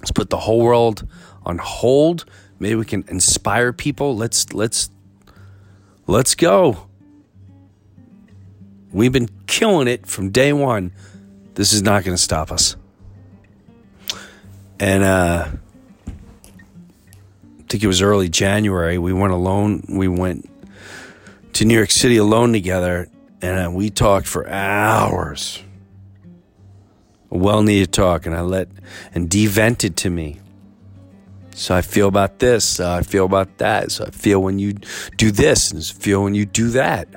[0.00, 1.08] Let's put the whole world
[1.46, 2.26] on hold.
[2.58, 4.18] Maybe we can inspire people.
[4.18, 4.90] Let's let's
[6.06, 6.88] let's go.
[8.92, 10.92] We've been killing it from day one.
[11.54, 12.76] This is not going to stop us.
[14.78, 15.48] And uh,
[16.06, 18.98] I think it was early January.
[18.98, 19.84] We went alone.
[19.88, 20.50] We went
[21.54, 23.08] to New York City alone together,
[23.40, 25.62] and uh, we talked for hours.
[27.30, 28.68] A well needed talk, and I let
[29.14, 30.40] and Dee vented to me.
[31.54, 32.66] So I feel about this.
[32.66, 33.90] So I feel about that.
[33.90, 34.74] So I feel when you
[35.16, 37.08] do this, and I feel when you do that.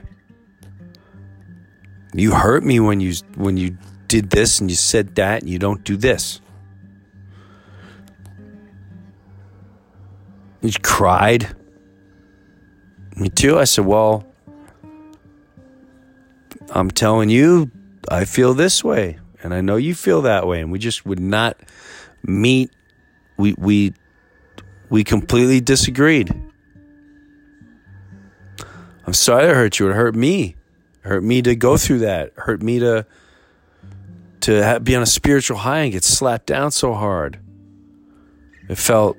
[2.13, 5.60] You hurt me when you when you did this and you said that, and you
[5.60, 6.39] don't do this.
[10.62, 11.56] He cried.
[13.15, 13.58] Me too.
[13.58, 14.26] I said, Well,
[16.72, 17.72] I'm telling you,
[18.10, 19.19] I feel this way.
[19.41, 20.60] And I know you feel that way.
[20.60, 21.58] And we just would not
[22.24, 22.72] meet.
[23.38, 23.93] We, we,
[24.89, 26.34] we completely disagreed.
[29.08, 29.89] I'm sorry to hurt you.
[29.89, 30.56] It hurt me.
[31.04, 32.28] It hurt me to go through that.
[32.28, 33.06] It hurt me to
[34.41, 37.39] to have, be on a spiritual high and get slapped down so hard.
[38.69, 39.17] It felt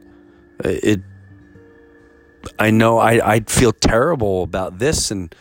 [0.65, 1.03] it
[2.59, 5.35] I know I, I'd feel terrible about this and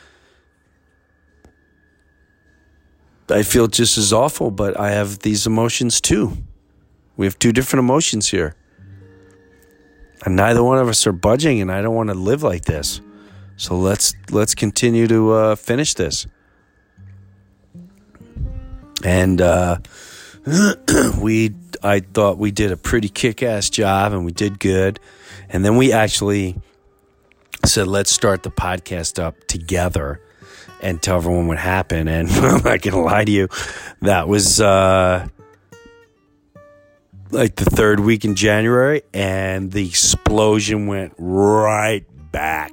[3.29, 6.37] I feel just as awful, but I have these emotions too.
[7.15, 8.55] We have two different emotions here.
[10.25, 13.01] And neither one of us are budging and I don't want to live like this.
[13.55, 16.27] So let's let's continue to uh, finish this.
[19.03, 19.77] And uh,
[21.21, 24.99] we I thought we did a pretty kick-ass job and we did good.
[25.49, 26.55] And then we actually
[27.65, 30.21] said, let's start the podcast up together
[30.81, 32.09] and tell everyone what happened.
[32.19, 33.49] And I'm not going to lie to you,
[34.01, 35.27] that was uh,
[37.31, 42.71] like the third week in January, and the explosion went right back.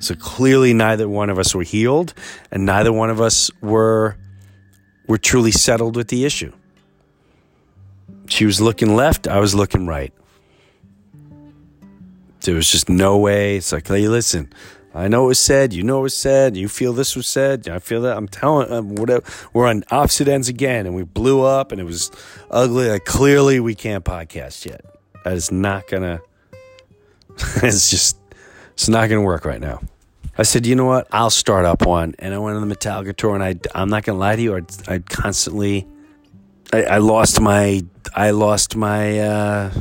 [0.00, 2.14] So clearly, neither one of us were healed,
[2.50, 4.16] and neither one of us were
[5.06, 6.52] were truly settled with the issue.
[8.28, 10.12] She was looking left, I was looking right.
[12.42, 13.56] There was just no way.
[13.56, 14.52] It's like, hey, listen,
[14.94, 15.72] I know it was said.
[15.72, 16.56] You know it was said.
[16.56, 17.68] You feel this was said.
[17.68, 18.16] I feel that.
[18.16, 18.72] I'm telling.
[18.72, 19.24] Um, whatever.
[19.52, 22.10] We're on opposite ends again, and we blew up, and it was
[22.50, 22.88] ugly.
[22.88, 24.84] Like clearly, we can't podcast yet.
[25.24, 26.20] That is not gonna.
[27.62, 28.16] it's just.
[28.72, 29.80] It's not gonna work right now.
[30.38, 31.06] I said, you know what?
[31.12, 33.54] I'll start up one, and I went on the Metallica tour, and I.
[33.74, 34.56] I'm not gonna lie to you.
[34.56, 35.86] I'd, I'd constantly.
[36.72, 37.84] I, I lost my.
[38.14, 39.20] I lost my.
[39.20, 39.72] Uh,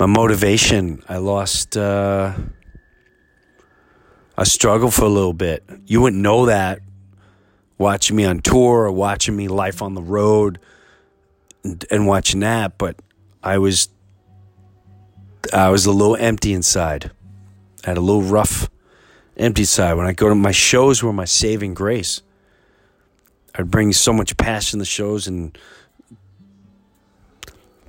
[0.00, 1.02] my motivation.
[1.08, 1.76] I lost.
[1.76, 2.34] Uh,
[4.36, 5.62] I struggled for a little bit.
[5.86, 6.80] You wouldn't know that
[7.76, 10.58] watching me on tour or watching me life on the road
[11.62, 12.96] and, and watching that, but
[13.42, 13.88] I was
[15.52, 17.10] I was a little empty inside.
[17.84, 18.70] I had a little rough,
[19.36, 19.94] empty side.
[19.94, 22.22] When I go to my shows, were my saving grace.
[23.54, 25.56] I'd bring so much passion to the shows, and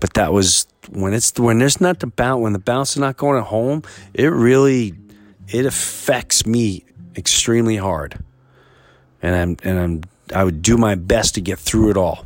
[0.01, 3.15] but that was when it's when there's not the bounce when the bounce is not
[3.15, 3.83] going at home.
[4.13, 4.93] It really
[5.47, 6.83] it affects me
[7.15, 8.21] extremely hard,
[9.21, 10.01] and I'm and I'm
[10.35, 12.25] I would do my best to get through it all.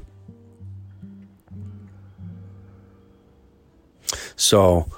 [4.37, 4.89] So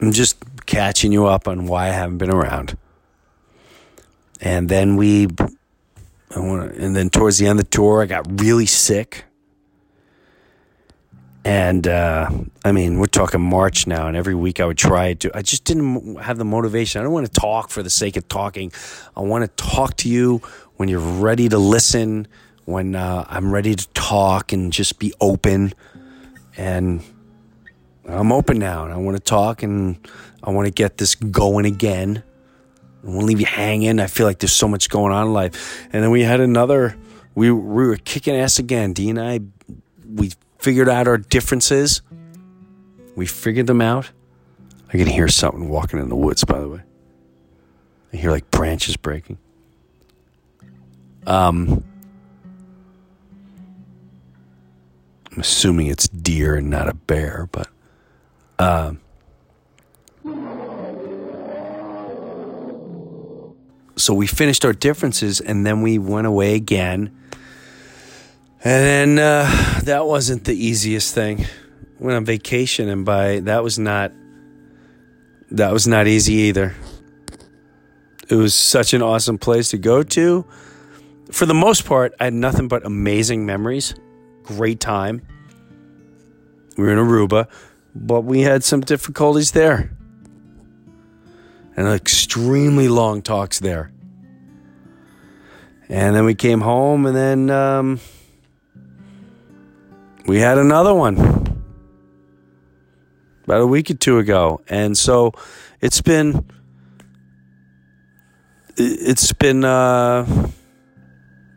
[0.00, 0.36] I'm just
[0.66, 2.76] catching you up on why I haven't been around.
[4.40, 5.28] And then we,
[6.34, 9.24] I want and then towards the end of the tour, I got really sick.
[11.44, 12.30] And uh,
[12.64, 15.36] I mean, we're talking March now, and every week I would try to.
[15.36, 17.00] I just didn't have the motivation.
[17.00, 18.72] I don't want to talk for the sake of talking.
[19.16, 20.40] I want to talk to you
[20.76, 22.28] when you're ready to listen,
[22.64, 25.72] when uh, I'm ready to talk and just be open.
[26.56, 27.02] And
[28.06, 29.96] I'm open now, and I want to talk, and
[30.44, 32.22] I want to get this going again.
[33.02, 33.98] I won't leave you hanging.
[33.98, 35.88] I feel like there's so much going on in life.
[35.92, 36.96] And then we had another.
[37.34, 38.92] We we were kicking ass again.
[38.92, 39.40] Dee and I,
[40.06, 40.30] we
[40.62, 42.02] figured out our differences.
[43.16, 44.12] We figured them out.
[44.88, 46.82] I can hear something walking in the woods, by the way.
[48.12, 49.38] I hear like branches breaking.
[51.26, 51.82] Um,
[55.32, 57.68] I'm assuming it's deer and not a bear, but
[58.58, 58.92] uh,
[63.96, 67.16] so we finished our differences and then we went away again.
[68.64, 71.46] And then uh, that wasn't the easiest thing.
[71.98, 74.12] Went on vacation, and by that was not
[75.50, 76.74] that was not easy either.
[78.28, 80.46] It was such an awesome place to go to.
[81.30, 83.94] For the most part, I had nothing but amazing memories.
[84.44, 85.22] Great time.
[86.76, 87.48] We were in Aruba,
[87.94, 89.90] but we had some difficulties there.
[91.76, 93.92] And extremely long talks there.
[95.88, 98.00] And then we came home, and then um,
[100.26, 101.18] we had another one
[103.44, 104.60] about a week or two ago.
[104.68, 105.32] And so
[105.80, 106.44] it's been
[108.76, 110.50] it's been uh,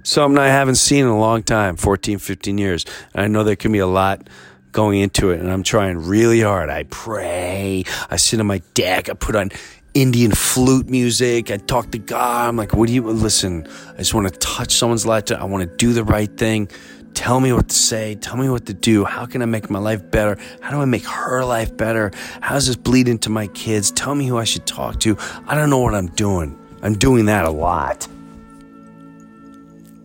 [0.04, 2.86] something I haven't seen in a long time 14, 15 years.
[3.14, 4.28] And I know there can be a lot
[4.72, 6.70] going into it, and I'm trying really hard.
[6.70, 9.52] I pray, I sit on my deck, I put on
[9.94, 12.50] Indian flute music, I talk to God.
[12.50, 13.66] I'm like, what do you listen?
[13.94, 16.68] I just want to touch someone's life, I want to do the right thing.
[17.16, 18.16] Tell me what to say.
[18.16, 19.06] Tell me what to do.
[19.06, 20.38] How can I make my life better?
[20.62, 22.12] How do I make her life better?
[22.42, 23.90] How does this bleed into my kids?
[23.90, 25.18] Tell me who I should talk to.
[25.48, 26.60] I don't know what I'm doing.
[26.84, 28.08] I'm doing that a lot.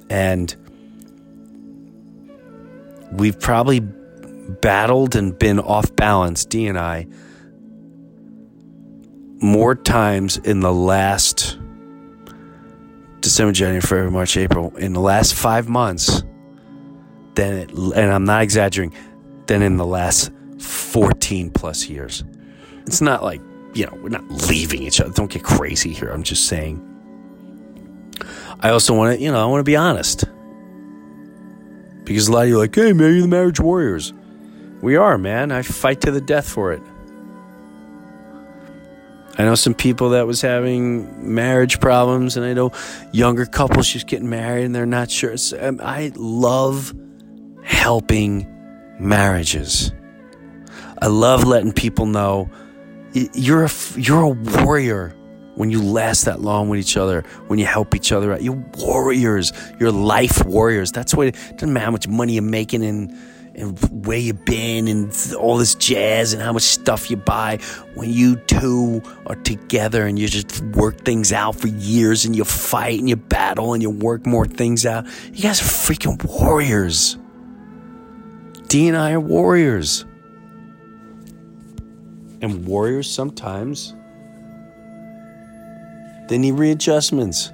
[0.09, 0.55] And
[3.13, 7.07] we've probably battled and been off balance, D and I,
[9.43, 11.59] more times in the last
[13.21, 16.23] December, January, February, March, April, in the last five months
[17.35, 18.97] than it, and I'm not exaggerating,
[19.47, 22.25] than in the last 14 plus years.
[22.87, 23.41] It's not like,
[23.75, 25.13] you know, we're not leaving each other.
[25.13, 26.09] Don't get crazy here.
[26.09, 26.87] I'm just saying.
[28.61, 30.25] I also want to, you know, I want to be honest.
[32.05, 34.13] Because a lot of you are like, hey, man, you're the marriage warriors.
[34.83, 35.53] We are, man.
[35.53, 36.83] I fight to the death for it.
[39.39, 42.73] I know some people that was having marriage problems, and I know
[43.13, 45.35] younger couples just getting married and they're not sure.
[45.59, 46.93] Um, I love
[47.71, 48.47] helping
[48.99, 49.93] marriages.
[51.01, 52.51] I love letting people know
[53.13, 55.15] you're a, you're a warrior
[55.55, 58.43] when you last that long with each other, when you help each other out.
[58.43, 59.53] You're warriors.
[59.79, 60.91] You're life warriors.
[60.91, 63.17] That's what it doesn't matter how much money you're making and,
[63.55, 67.59] and where you've been and all this jazz and how much stuff you buy.
[67.95, 72.45] When you two are together and you just work things out for years and you
[72.45, 77.17] fight and you battle and you work more things out, you guys are freaking warriors.
[78.71, 80.05] D and I are warriors.
[82.41, 83.95] And warriors sometimes
[86.29, 87.51] they need readjustments.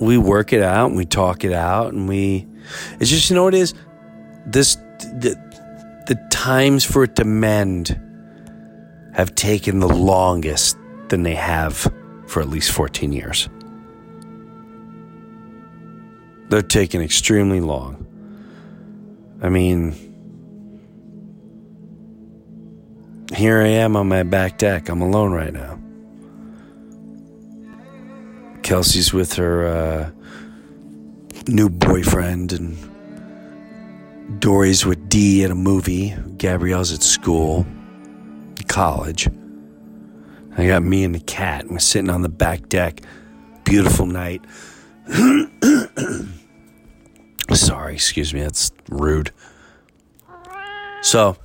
[0.00, 2.46] We work it out and we talk it out and we
[2.98, 3.74] it's just you know what it is?
[4.46, 5.36] This the,
[6.06, 8.00] the times for it to mend
[9.12, 10.78] have taken the longest
[11.08, 11.92] than they have
[12.26, 13.50] for at least 14 years.
[16.48, 18.06] They're taking extremely long.
[19.42, 20.07] I mean,
[23.34, 24.88] here I am on my back deck.
[24.88, 25.78] I'm alone right now.
[28.62, 30.10] Kelsey's with her uh,
[31.46, 32.76] new boyfriend, and
[34.40, 36.14] Dory's with D at a movie.
[36.36, 37.66] Gabrielle's at school,
[38.66, 39.28] college.
[40.56, 41.66] I got me and the cat.
[41.70, 43.00] We're sitting on the back deck.
[43.64, 44.44] Beautiful night.
[47.52, 48.40] Sorry, excuse me.
[48.40, 49.30] That's rude.
[51.02, 51.36] So,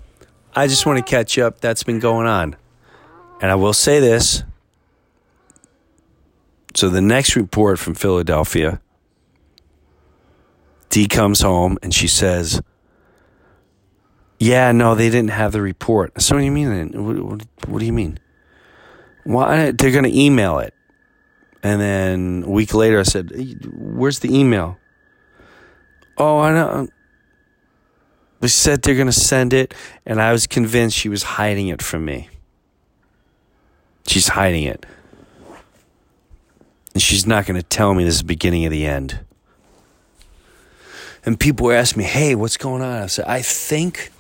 [0.56, 1.62] I just want to catch up.
[1.62, 2.56] That's been going on.
[3.42, 4.44] And I will say this.
[6.76, 8.82] So, the next report from Philadelphia,
[10.90, 12.62] Dee comes home and she says,
[14.40, 16.20] Yeah, no, they didn't have the report.
[16.22, 17.06] So, what do you mean?
[17.06, 18.20] What, what, what do you mean?
[19.24, 19.72] Why?
[19.72, 20.74] They're going to email it.
[21.62, 23.32] And then a week later, I said,
[23.76, 24.78] Where's the email?
[26.18, 26.88] Oh, I know.
[28.44, 29.74] They said they're going to send it,
[30.06, 32.28] and I was convinced she was hiding it from me.
[34.06, 34.86] She's hiding it.
[36.94, 39.22] And she's not going to tell me this is the beginning of the end.
[41.26, 43.04] And people were asking me, hey, what's going on?
[43.04, 44.12] I said, I think.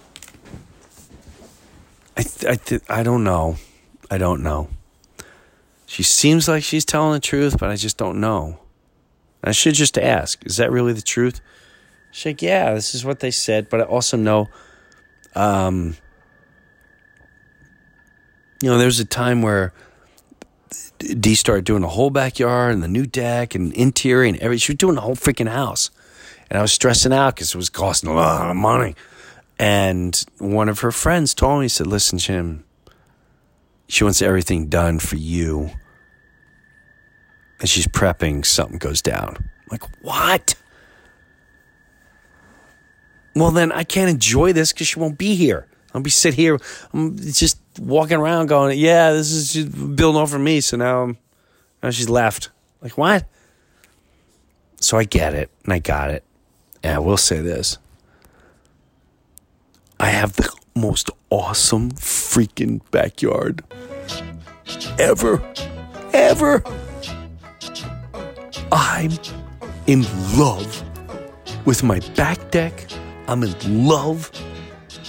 [2.15, 3.57] I, th- I, th- I don't know.
[4.09, 4.69] I don't know.
[5.85, 8.59] She seems like she's telling the truth, but I just don't know.
[9.43, 11.41] I should just ask, is that really the truth?
[12.13, 14.47] She's like, yeah, this is what they said, but I also know,
[15.33, 15.95] um,
[18.61, 19.73] you know, there's a time where
[20.99, 24.59] D started doing the whole backyard and the new deck and interior and everything.
[24.59, 25.89] She was doing the whole freaking house.
[26.51, 28.95] And I was stressing out because it was costing a lot of money.
[29.57, 32.63] And one of her friends told me, said, listen, Jim,
[33.87, 35.71] she wants everything done for you.
[37.59, 39.35] And she's prepping something goes down.
[39.37, 40.53] I'm like, what?
[43.35, 45.67] Well, then I can't enjoy this because she won't be here.
[45.93, 46.59] I'll be sit here.
[46.93, 50.61] I'm just walking around going, yeah, this is just building over me.
[50.61, 51.17] So now, I'm,
[51.81, 52.49] now she's left.
[52.81, 53.25] Like, what?
[54.79, 56.23] So I get it and I got it.
[56.83, 57.77] And I will say this
[59.99, 63.63] I have the most awesome freaking backyard
[64.99, 65.41] ever,
[66.11, 66.63] ever.
[68.71, 69.11] I'm
[69.87, 70.03] in
[70.37, 70.83] love
[71.65, 72.87] with my back deck.
[73.27, 74.31] I'm in love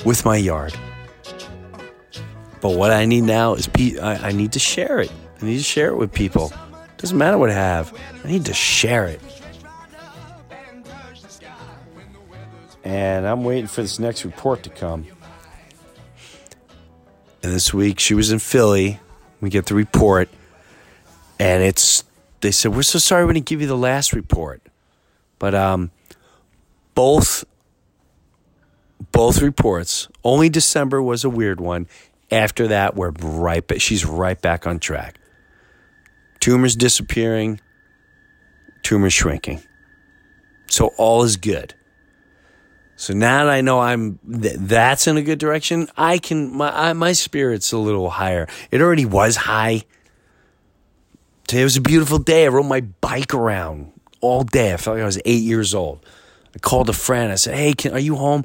[0.04, 0.74] with my yard.
[2.60, 5.12] But what I need now is pe- I, I need to share it.
[5.40, 6.52] I need to share it with people.
[6.96, 7.92] Doesn't matter what I have.
[8.24, 9.20] I need to share it.
[12.84, 15.06] And I'm waiting for this next report to come.
[17.42, 19.00] And this week she was in Philly.
[19.40, 20.30] We get the report,
[21.38, 22.04] and it's
[22.40, 24.62] they said we're so sorry we didn't give you the last report,
[25.38, 25.90] but um,
[26.94, 27.44] both
[29.12, 30.08] both reports.
[30.22, 31.86] Only December was a weird one.
[32.30, 33.66] After that, we're right.
[33.66, 35.18] Back, she's right back on track.
[36.40, 37.60] Tumors disappearing.
[38.82, 39.62] Tumors shrinking.
[40.66, 41.74] So all is good.
[42.96, 46.90] So now that I know I'm th- that's in a good direction, I can my
[46.90, 48.46] I, my spirit's a little higher.
[48.70, 49.82] It already was high.
[51.46, 52.44] Today was a beautiful day.
[52.44, 54.72] I rode my bike around all day.
[54.72, 56.04] I felt like I was eight years old.
[56.54, 57.32] I called a friend.
[57.32, 58.44] I said, "Hey, can, are you home?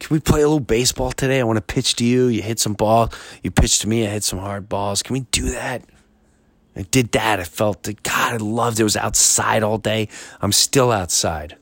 [0.00, 1.40] Can we play a little baseball today?
[1.40, 2.26] I want to pitch to you.
[2.26, 3.12] You hit some ball.
[3.42, 4.06] You pitch to me.
[4.06, 5.02] I hit some hard balls.
[5.02, 5.82] Can we do that?"
[6.76, 7.40] I did that.
[7.40, 8.82] I felt that God, I loved it.
[8.82, 10.08] It was outside all day.
[10.40, 11.56] I'm still outside.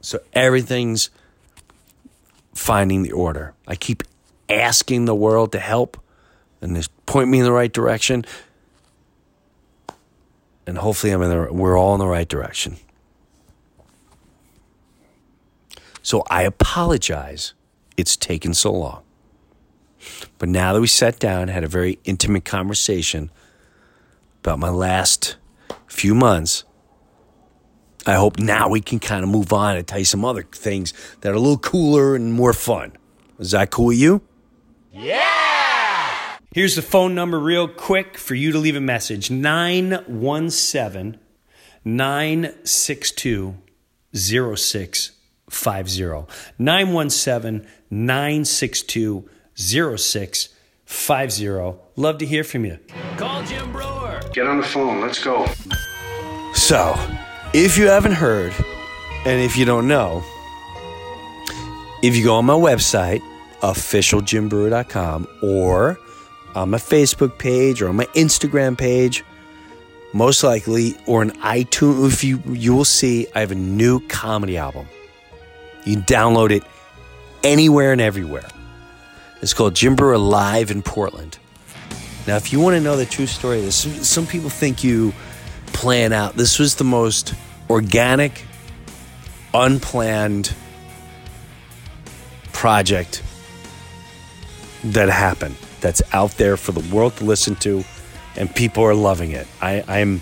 [0.00, 1.10] So everything's
[2.54, 3.54] finding the order.
[3.66, 4.02] I keep
[4.48, 6.00] asking the world to help
[6.62, 8.24] and just point me in the right direction.
[10.66, 12.78] And hopefully I'm in the we're all in the right direction.
[16.08, 17.52] So I apologize
[17.98, 19.02] it's taken so long.
[20.38, 23.30] But now that we sat down, and had a very intimate conversation
[24.42, 25.36] about my last
[25.86, 26.64] few months,
[28.06, 30.94] I hope now we can kind of move on and tell you some other things
[31.20, 32.92] that are a little cooler and more fun.
[33.38, 34.22] Is that cool with you?
[34.90, 36.38] Yeah!
[36.54, 41.18] Here's the phone number, real quick, for you to leave a message 917
[41.84, 43.56] 962
[44.14, 45.17] 06
[45.50, 51.78] 917 962 0650.
[51.96, 52.78] Love to hear from you.
[53.16, 54.20] Call Jim Breuer.
[54.32, 55.00] Get on the phone.
[55.00, 55.46] Let's go.
[56.54, 56.94] So,
[57.52, 58.52] if you haven't heard,
[59.24, 60.22] and if you don't know,
[62.02, 63.20] if you go on my website,
[63.60, 65.98] officialjimbreuer.com, or
[66.54, 69.24] on my Facebook page or on my Instagram page,
[70.12, 74.56] most likely, or an iTunes, if you you will see I have a new comedy
[74.56, 74.86] album.
[75.88, 76.64] You can download it
[77.42, 78.46] anywhere and everywhere.
[79.40, 81.38] It's called Jim Breuer Live in Portland.
[82.26, 85.14] Now, if you want to know the true story of this, some, people think you
[85.68, 86.34] plan out.
[86.34, 87.32] This was the most
[87.70, 88.44] organic,
[89.54, 90.54] unplanned
[92.52, 93.22] project
[94.84, 95.56] that happened.
[95.80, 97.82] That's out there for the world to listen to,
[98.36, 99.46] and people are loving it.
[99.62, 100.20] I, I'm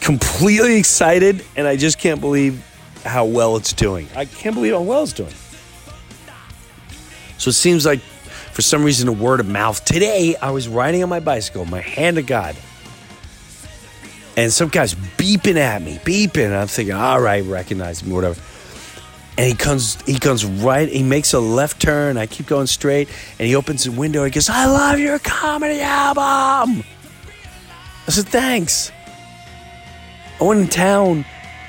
[0.00, 2.64] completely excited, and I just can't believe
[3.06, 4.08] how well it's doing.
[4.14, 5.34] I can't believe how well it's doing.
[7.38, 9.84] So it seems like, for some reason, a word of mouth.
[9.84, 12.56] Today, I was riding on my bicycle, my hand to God,
[14.36, 16.58] and some guy's beeping at me, beeping.
[16.58, 18.40] I'm thinking, all right, recognize me, whatever.
[19.38, 20.88] And he comes, he comes right.
[20.88, 22.16] He makes a left turn.
[22.16, 24.24] I keep going straight, and he opens the window.
[24.24, 26.82] He goes, "I love your comedy album."
[28.06, 28.90] I said, "Thanks."
[30.40, 31.26] I went in town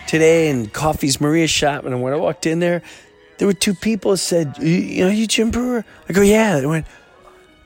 [0.07, 2.81] today in Coffee's Maria shop, and when I walked in there,
[3.37, 6.87] there were two people said, "You, know, you Jim Breuer?" I go, "Yeah." They went.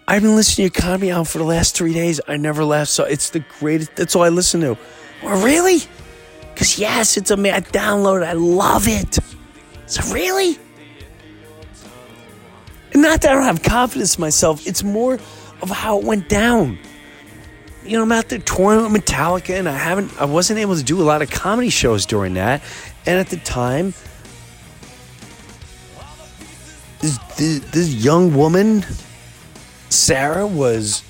[0.08, 2.20] I've been listening to your comedy album for the last three days.
[2.28, 3.96] I never left, so it's the greatest.
[3.96, 4.78] That's all I listen to.
[5.24, 5.80] Well, really?
[6.54, 7.56] Because yes, it's amazing.
[7.56, 8.26] I download.
[8.26, 9.20] I love it.
[9.86, 10.58] So really?
[12.94, 14.68] And not that I don't have confidence in myself.
[14.68, 15.18] It's more
[15.62, 16.78] of how it went down.
[17.84, 20.20] You know, I'm out there touring with Metallica, and I haven't.
[20.22, 22.62] I wasn't able to do a lot of comedy shows during that.
[23.08, 23.94] And at the time,
[27.00, 28.86] this, this, this young woman,
[29.90, 31.04] Sarah, was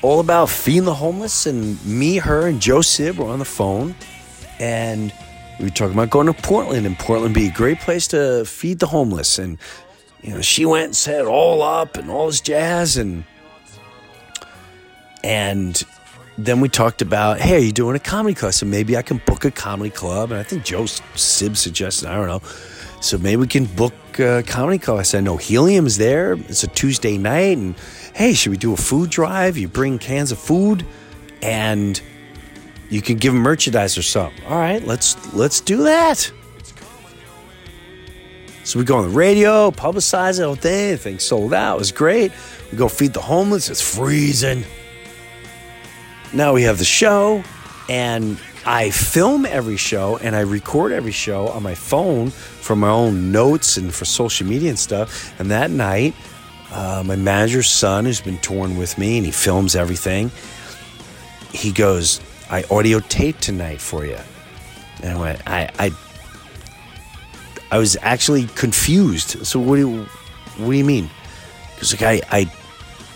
[0.00, 3.96] all about feeding the homeless, and me, her, and Joe Sib were on the phone,
[4.60, 5.12] and
[5.58, 8.78] we were talking about going to Portland, and Portland be a great place to feed
[8.78, 9.40] the homeless.
[9.40, 9.58] And
[10.22, 13.24] you know, she went and set all up and all this jazz, and
[15.22, 15.82] and
[16.38, 18.52] then we talked about, hey, are you doing a comedy club?
[18.52, 20.30] So maybe I can book a comedy club.
[20.30, 22.40] And I think Joe Sib suggested, I don't know.
[23.00, 25.00] So maybe we can book a comedy club.
[25.00, 26.34] I said, no, Helium's there.
[26.34, 27.58] It's a Tuesday night.
[27.58, 27.74] And
[28.14, 29.58] hey, should we do a food drive?
[29.58, 30.86] You bring cans of food
[31.42, 32.00] and
[32.88, 34.44] you can give them merchandise or something.
[34.46, 36.32] All right, let's let's do that.
[38.64, 40.92] So we go on the radio, publicize it whole thing.
[40.92, 41.76] The thing sold out.
[41.76, 42.32] It was great.
[42.70, 43.70] We go feed the homeless.
[43.70, 44.64] It's freezing.
[46.32, 47.42] Now we have the show,
[47.88, 52.90] and I film every show and I record every show on my phone for my
[52.90, 55.32] own notes and for social media and stuff.
[55.40, 56.14] And that night,
[56.70, 60.30] uh, my manager's son, who's been touring with me, and he films everything.
[61.50, 62.20] He goes,
[62.50, 64.18] "I audio tape tonight for you,"
[65.02, 65.90] and I went, "I, I,
[67.70, 69.46] I was actually confused.
[69.46, 70.04] So what do you,
[70.58, 71.08] what do you mean?"
[71.74, 72.52] Because like I, I,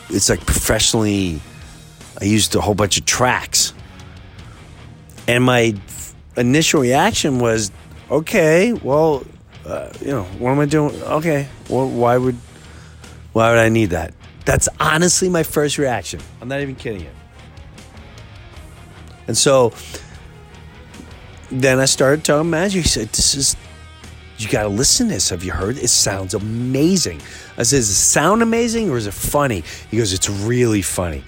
[0.09, 1.43] it's like professionally.
[2.23, 3.75] I used a whole bunch of tracks.
[5.27, 5.75] And my
[6.37, 7.73] initial reaction was,
[8.09, 9.25] okay, well,
[9.67, 10.95] uh, you know, what am I doing?
[11.03, 12.37] Okay, well, why would,
[13.33, 14.15] why would I need that?
[14.45, 16.21] That's honestly my first reaction.
[16.41, 17.11] I'm not even kidding you.
[19.27, 19.73] And so
[21.51, 22.83] then I started telling Magic.
[22.83, 23.57] He said, "This is,
[24.39, 25.31] you got to listen to this.
[25.31, 25.77] Have you heard?
[25.77, 27.21] It sounds amazing."
[27.57, 31.25] I said, "Does it sound amazing or is it funny?" He goes, "It's really funny."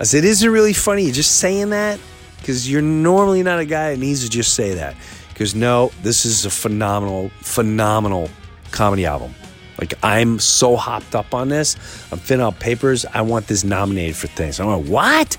[0.00, 1.10] I said, "Is it really funny?
[1.12, 2.00] Just saying that
[2.38, 4.96] because you're normally not a guy that needs to just say that."
[5.28, 8.30] Because "No, this is a phenomenal, phenomenal
[8.70, 9.34] comedy album.
[9.78, 11.76] Like I'm so hopped up on this.
[12.10, 13.04] I'm filling out papers.
[13.04, 15.36] I want this nominated for things." I'm like, "What?"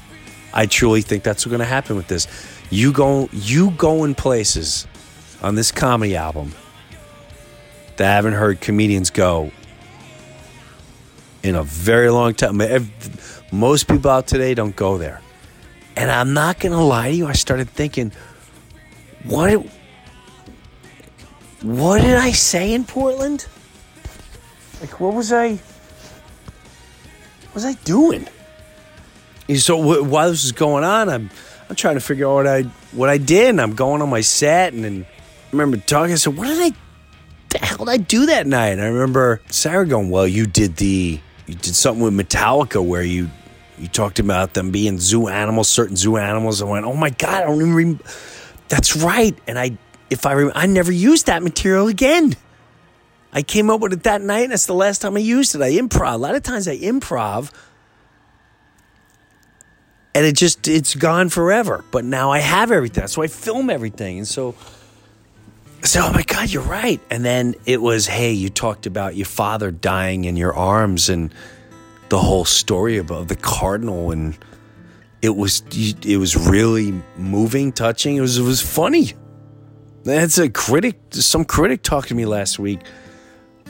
[0.53, 2.27] I truly think that's what's going to happen with this.
[2.69, 4.87] You go, you go in places
[5.41, 6.53] on this comedy album
[7.97, 9.51] that I haven't heard comedians go
[11.43, 12.61] in a very long time.
[13.51, 15.21] Most people out today don't go there.
[15.95, 17.27] And I'm not going to lie to you.
[17.27, 18.11] I started thinking,
[19.23, 19.65] what,
[21.61, 23.45] what did I say in Portland?
[24.79, 25.51] Like, what was I,
[27.43, 28.27] what was I doing?
[29.47, 31.29] And so wh- while this is going on, I'm
[31.69, 32.61] I'm trying to figure out what I
[32.93, 33.49] what I did.
[33.49, 36.13] And I'm going on my set, and then I remember talking.
[36.13, 36.75] I said, "What did I?
[37.49, 40.77] The hell did I do that night?" And I remember Sarah going, "Well, you did
[40.77, 43.29] the you did something with Metallica where you
[43.81, 47.43] you talked about them being zoo animals, certain zoo animals." I went, "Oh my god,
[47.43, 48.03] I don't even." Remember.
[48.69, 49.77] That's right, and I
[50.09, 52.35] if I rem- I never used that material again.
[53.33, 55.61] I came up with it that night, and that's the last time I used it.
[55.61, 56.13] I improv.
[56.13, 57.51] A lot of times I improv,
[60.13, 61.83] and it just it's gone forever.
[61.91, 64.55] But now I have everything, so I film everything, and so.
[65.83, 67.01] So, oh my God, you're right.
[67.09, 71.33] And then it was, hey, you talked about your father dying in your arms and
[72.11, 74.37] the whole story about the cardinal, and
[75.21, 78.17] it was it was really moving, touching.
[78.17, 79.13] It was it was funny.
[80.03, 80.99] That's a critic.
[81.11, 82.81] Some critic talked to me last week,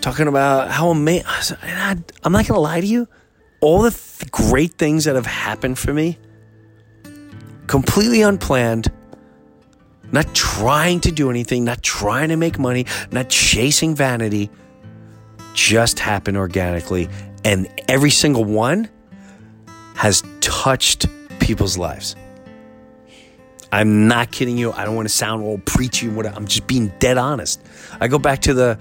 [0.01, 1.57] talking about how amazing.
[1.61, 3.07] I'm not gonna lie to you.
[3.61, 6.17] All the th- great things that have happened for me,
[7.67, 8.91] completely unplanned.
[10.11, 14.49] Not trying to do anything, not trying to make money, not chasing vanity,
[15.53, 17.07] just happened organically.
[17.43, 18.89] And every single one
[19.95, 21.07] has touched
[21.39, 22.15] people's lives.
[23.71, 24.71] I'm not kidding you.
[24.71, 26.07] I don't want to sound all preachy.
[26.09, 27.61] I'm just being dead honest.
[27.99, 28.77] I go back to the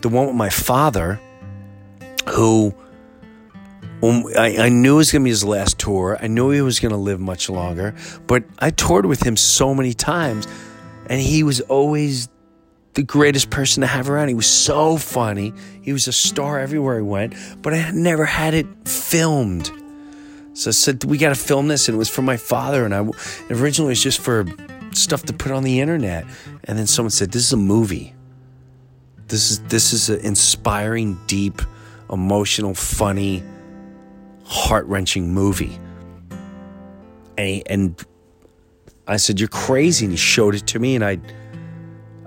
[0.00, 1.20] the one with my father,
[2.28, 2.74] who
[4.02, 6.18] um, I, I knew it was going to be his last tour.
[6.20, 7.94] I knew he was going to live much longer,
[8.26, 10.48] but I toured with him so many times,
[11.06, 12.28] and he was always
[12.94, 14.28] the greatest person to have around.
[14.28, 15.52] He was so funny.
[15.80, 19.70] He was a star everywhere he went, but I had never had it filmed.
[20.54, 22.84] So I said, "We got to film this," and it was for my father.
[22.84, 23.08] And I
[23.50, 24.44] originally it was just for
[24.92, 26.26] stuff to put on the internet.
[26.64, 28.14] And then someone said, "This is a movie.
[29.28, 31.62] This is this is an inspiring, deep,
[32.10, 33.42] emotional, funny,
[34.44, 35.78] heart wrenching movie."
[37.38, 38.04] And he, and
[39.06, 41.18] I said, "You're crazy," and he showed it to me, and I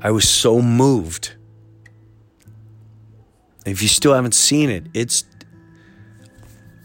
[0.06, 1.34] I was so moved.
[3.66, 5.24] If you still haven't seen it, it's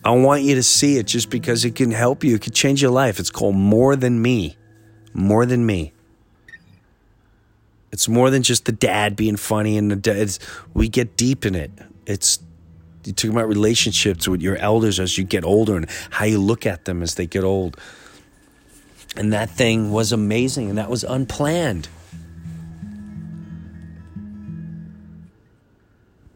[0.03, 2.37] I want you to see it just because it can help you.
[2.37, 3.21] It can change your life.
[3.21, 4.57] It's called More Than Me.
[5.13, 5.93] More Than Me.
[7.93, 10.39] It's more than just the dad being funny and the dad.
[10.73, 11.73] we get deep in it.
[12.07, 12.39] It's
[13.05, 16.65] you talk about relationships with your elders as you get older and how you look
[16.65, 17.79] at them as they get old.
[19.15, 21.91] And that thing was amazing and that was unplanned.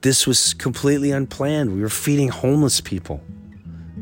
[0.05, 1.74] This was completely unplanned.
[1.74, 3.22] We were feeding homeless people.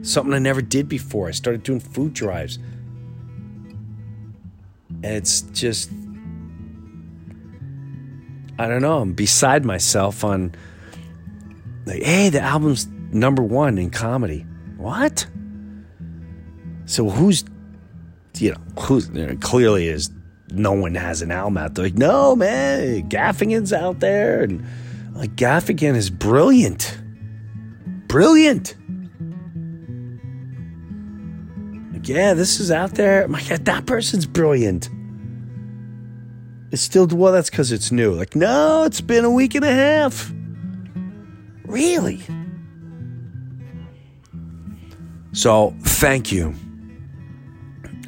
[0.02, 1.28] Something I never did before.
[1.28, 2.58] I started doing food drives.
[4.88, 5.92] And it's just,
[8.58, 10.56] I don't know, I'm beside myself on,
[11.86, 14.44] like, hey, the album's number one in comedy.
[14.78, 15.24] What?
[16.86, 17.44] So who's,
[18.38, 20.10] you know, who's, you know, clearly is,
[20.50, 21.84] no one has an album out there.
[21.84, 24.42] Like, no, man, Gaffigan's out there.
[24.42, 24.66] And
[25.14, 26.98] like, Gaffigan is brilliant.
[28.08, 28.74] Brilliant.
[31.92, 33.28] Like, yeah, this is out there.
[33.28, 34.88] My God, that person's brilliant.
[36.70, 38.12] It's still, well, that's because it's new.
[38.12, 40.32] Like, no, it's been a week and a half.
[41.66, 42.22] Really?
[45.32, 46.54] So, thank you.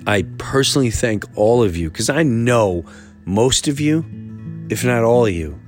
[0.06, 2.84] I personally thank all of you because I know
[3.24, 4.04] most of you,
[4.68, 5.58] if not all of you,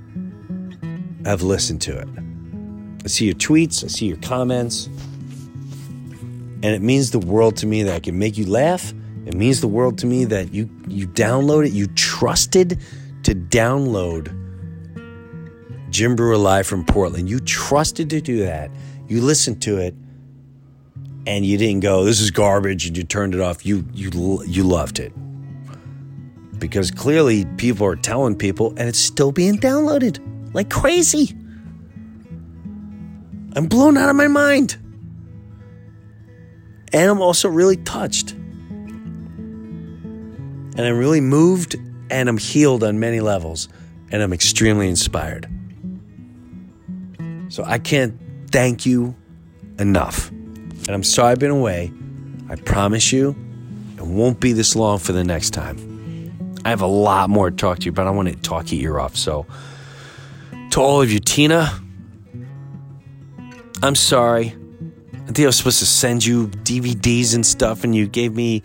[1.27, 2.07] have listened to it.
[3.03, 4.87] I see your tweets, I see your comments.
[6.63, 8.93] And it means the world to me that I can make you laugh.
[9.25, 12.79] It means the world to me that you you download it, you trusted
[13.23, 14.33] to download
[15.89, 17.29] Jim Breuer Live from Portland.
[17.29, 18.71] You trusted to do that.
[19.09, 19.95] You listened to it
[21.25, 23.65] and you didn't go, this is garbage, and you turned it off.
[23.65, 25.11] You you you loved it.
[26.57, 30.19] Because clearly people are telling people and it's still being downloaded
[30.53, 31.35] like crazy.
[33.55, 34.77] I'm blown out of my mind.
[36.93, 38.31] And I'm also really touched.
[38.31, 38.49] And
[40.79, 41.75] I'm really moved
[42.09, 43.67] and I'm healed on many levels.
[44.11, 45.49] And I'm extremely inspired.
[47.49, 48.17] So I can't
[48.51, 49.15] thank you
[49.79, 50.29] enough.
[50.29, 51.91] And I'm sorry I've been away.
[52.49, 53.35] I promise you
[53.97, 56.31] it won't be this long for the next time.
[56.63, 58.93] I have a lot more to talk to you, but I want to talk your
[58.93, 59.15] ear off.
[59.15, 59.45] So,
[60.71, 61.71] to all of you, Tina,
[63.81, 64.55] I'm sorry.
[65.13, 68.63] I think I was supposed to send you DVDs and stuff, and you gave me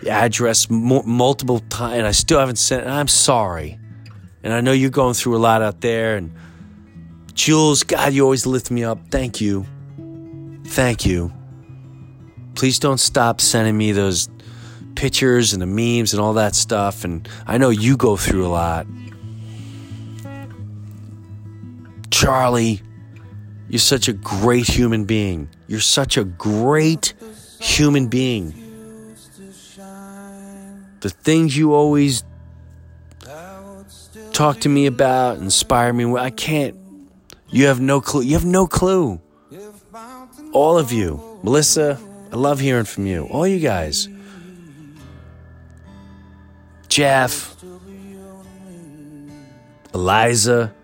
[0.00, 2.86] the address multiple times, and I still haven't sent.
[2.86, 3.78] I'm sorry,
[4.42, 6.16] and I know you're going through a lot out there.
[6.16, 6.32] And
[7.34, 8.98] Jules, God, you always lift me up.
[9.10, 9.66] Thank you,
[10.64, 11.32] thank you.
[12.54, 14.28] Please don't stop sending me those
[14.94, 17.04] pictures and the memes and all that stuff.
[17.04, 18.86] And I know you go through a lot.
[22.26, 22.82] Charlie,
[23.68, 25.48] you're such a great human being.
[25.68, 27.14] You're such a great
[27.60, 29.14] human being.
[30.98, 32.24] The things you always
[34.32, 36.12] talk to me about, inspire me.
[36.16, 36.74] I can't.
[37.50, 38.22] You have no clue.
[38.22, 39.20] You have no clue.
[40.50, 41.38] All of you.
[41.44, 41.96] Melissa,
[42.32, 43.26] I love hearing from you.
[43.26, 44.08] All you guys.
[46.88, 47.54] Jeff,
[49.94, 50.74] Eliza,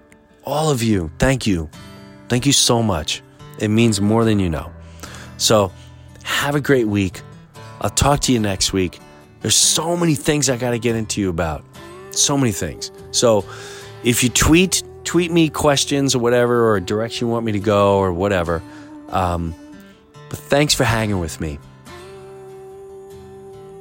[0.45, 1.11] all of you.
[1.19, 1.71] Thank you.
[2.29, 3.23] Thank you so much.
[3.59, 4.73] It means more than you know.
[5.37, 5.73] So,
[6.25, 7.21] have a great week.
[7.81, 9.01] I'll talk to you next week.
[9.41, 11.65] There's so many things I got to get into you about.
[12.13, 12.91] So many things.
[13.11, 13.45] So,
[14.05, 17.61] if you tweet, tweet me questions or whatever, or a direction you want me to
[17.61, 18.63] go or whatever.
[19.09, 19.55] Um,
[20.29, 21.59] but thanks for hanging with me.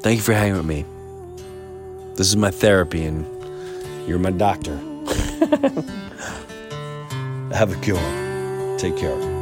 [0.01, 0.85] Thank you for hanging with me.
[2.15, 3.25] This is my therapy, and
[4.07, 4.79] you're my doctor.
[7.53, 8.77] Have a good one.
[8.77, 9.40] Take care.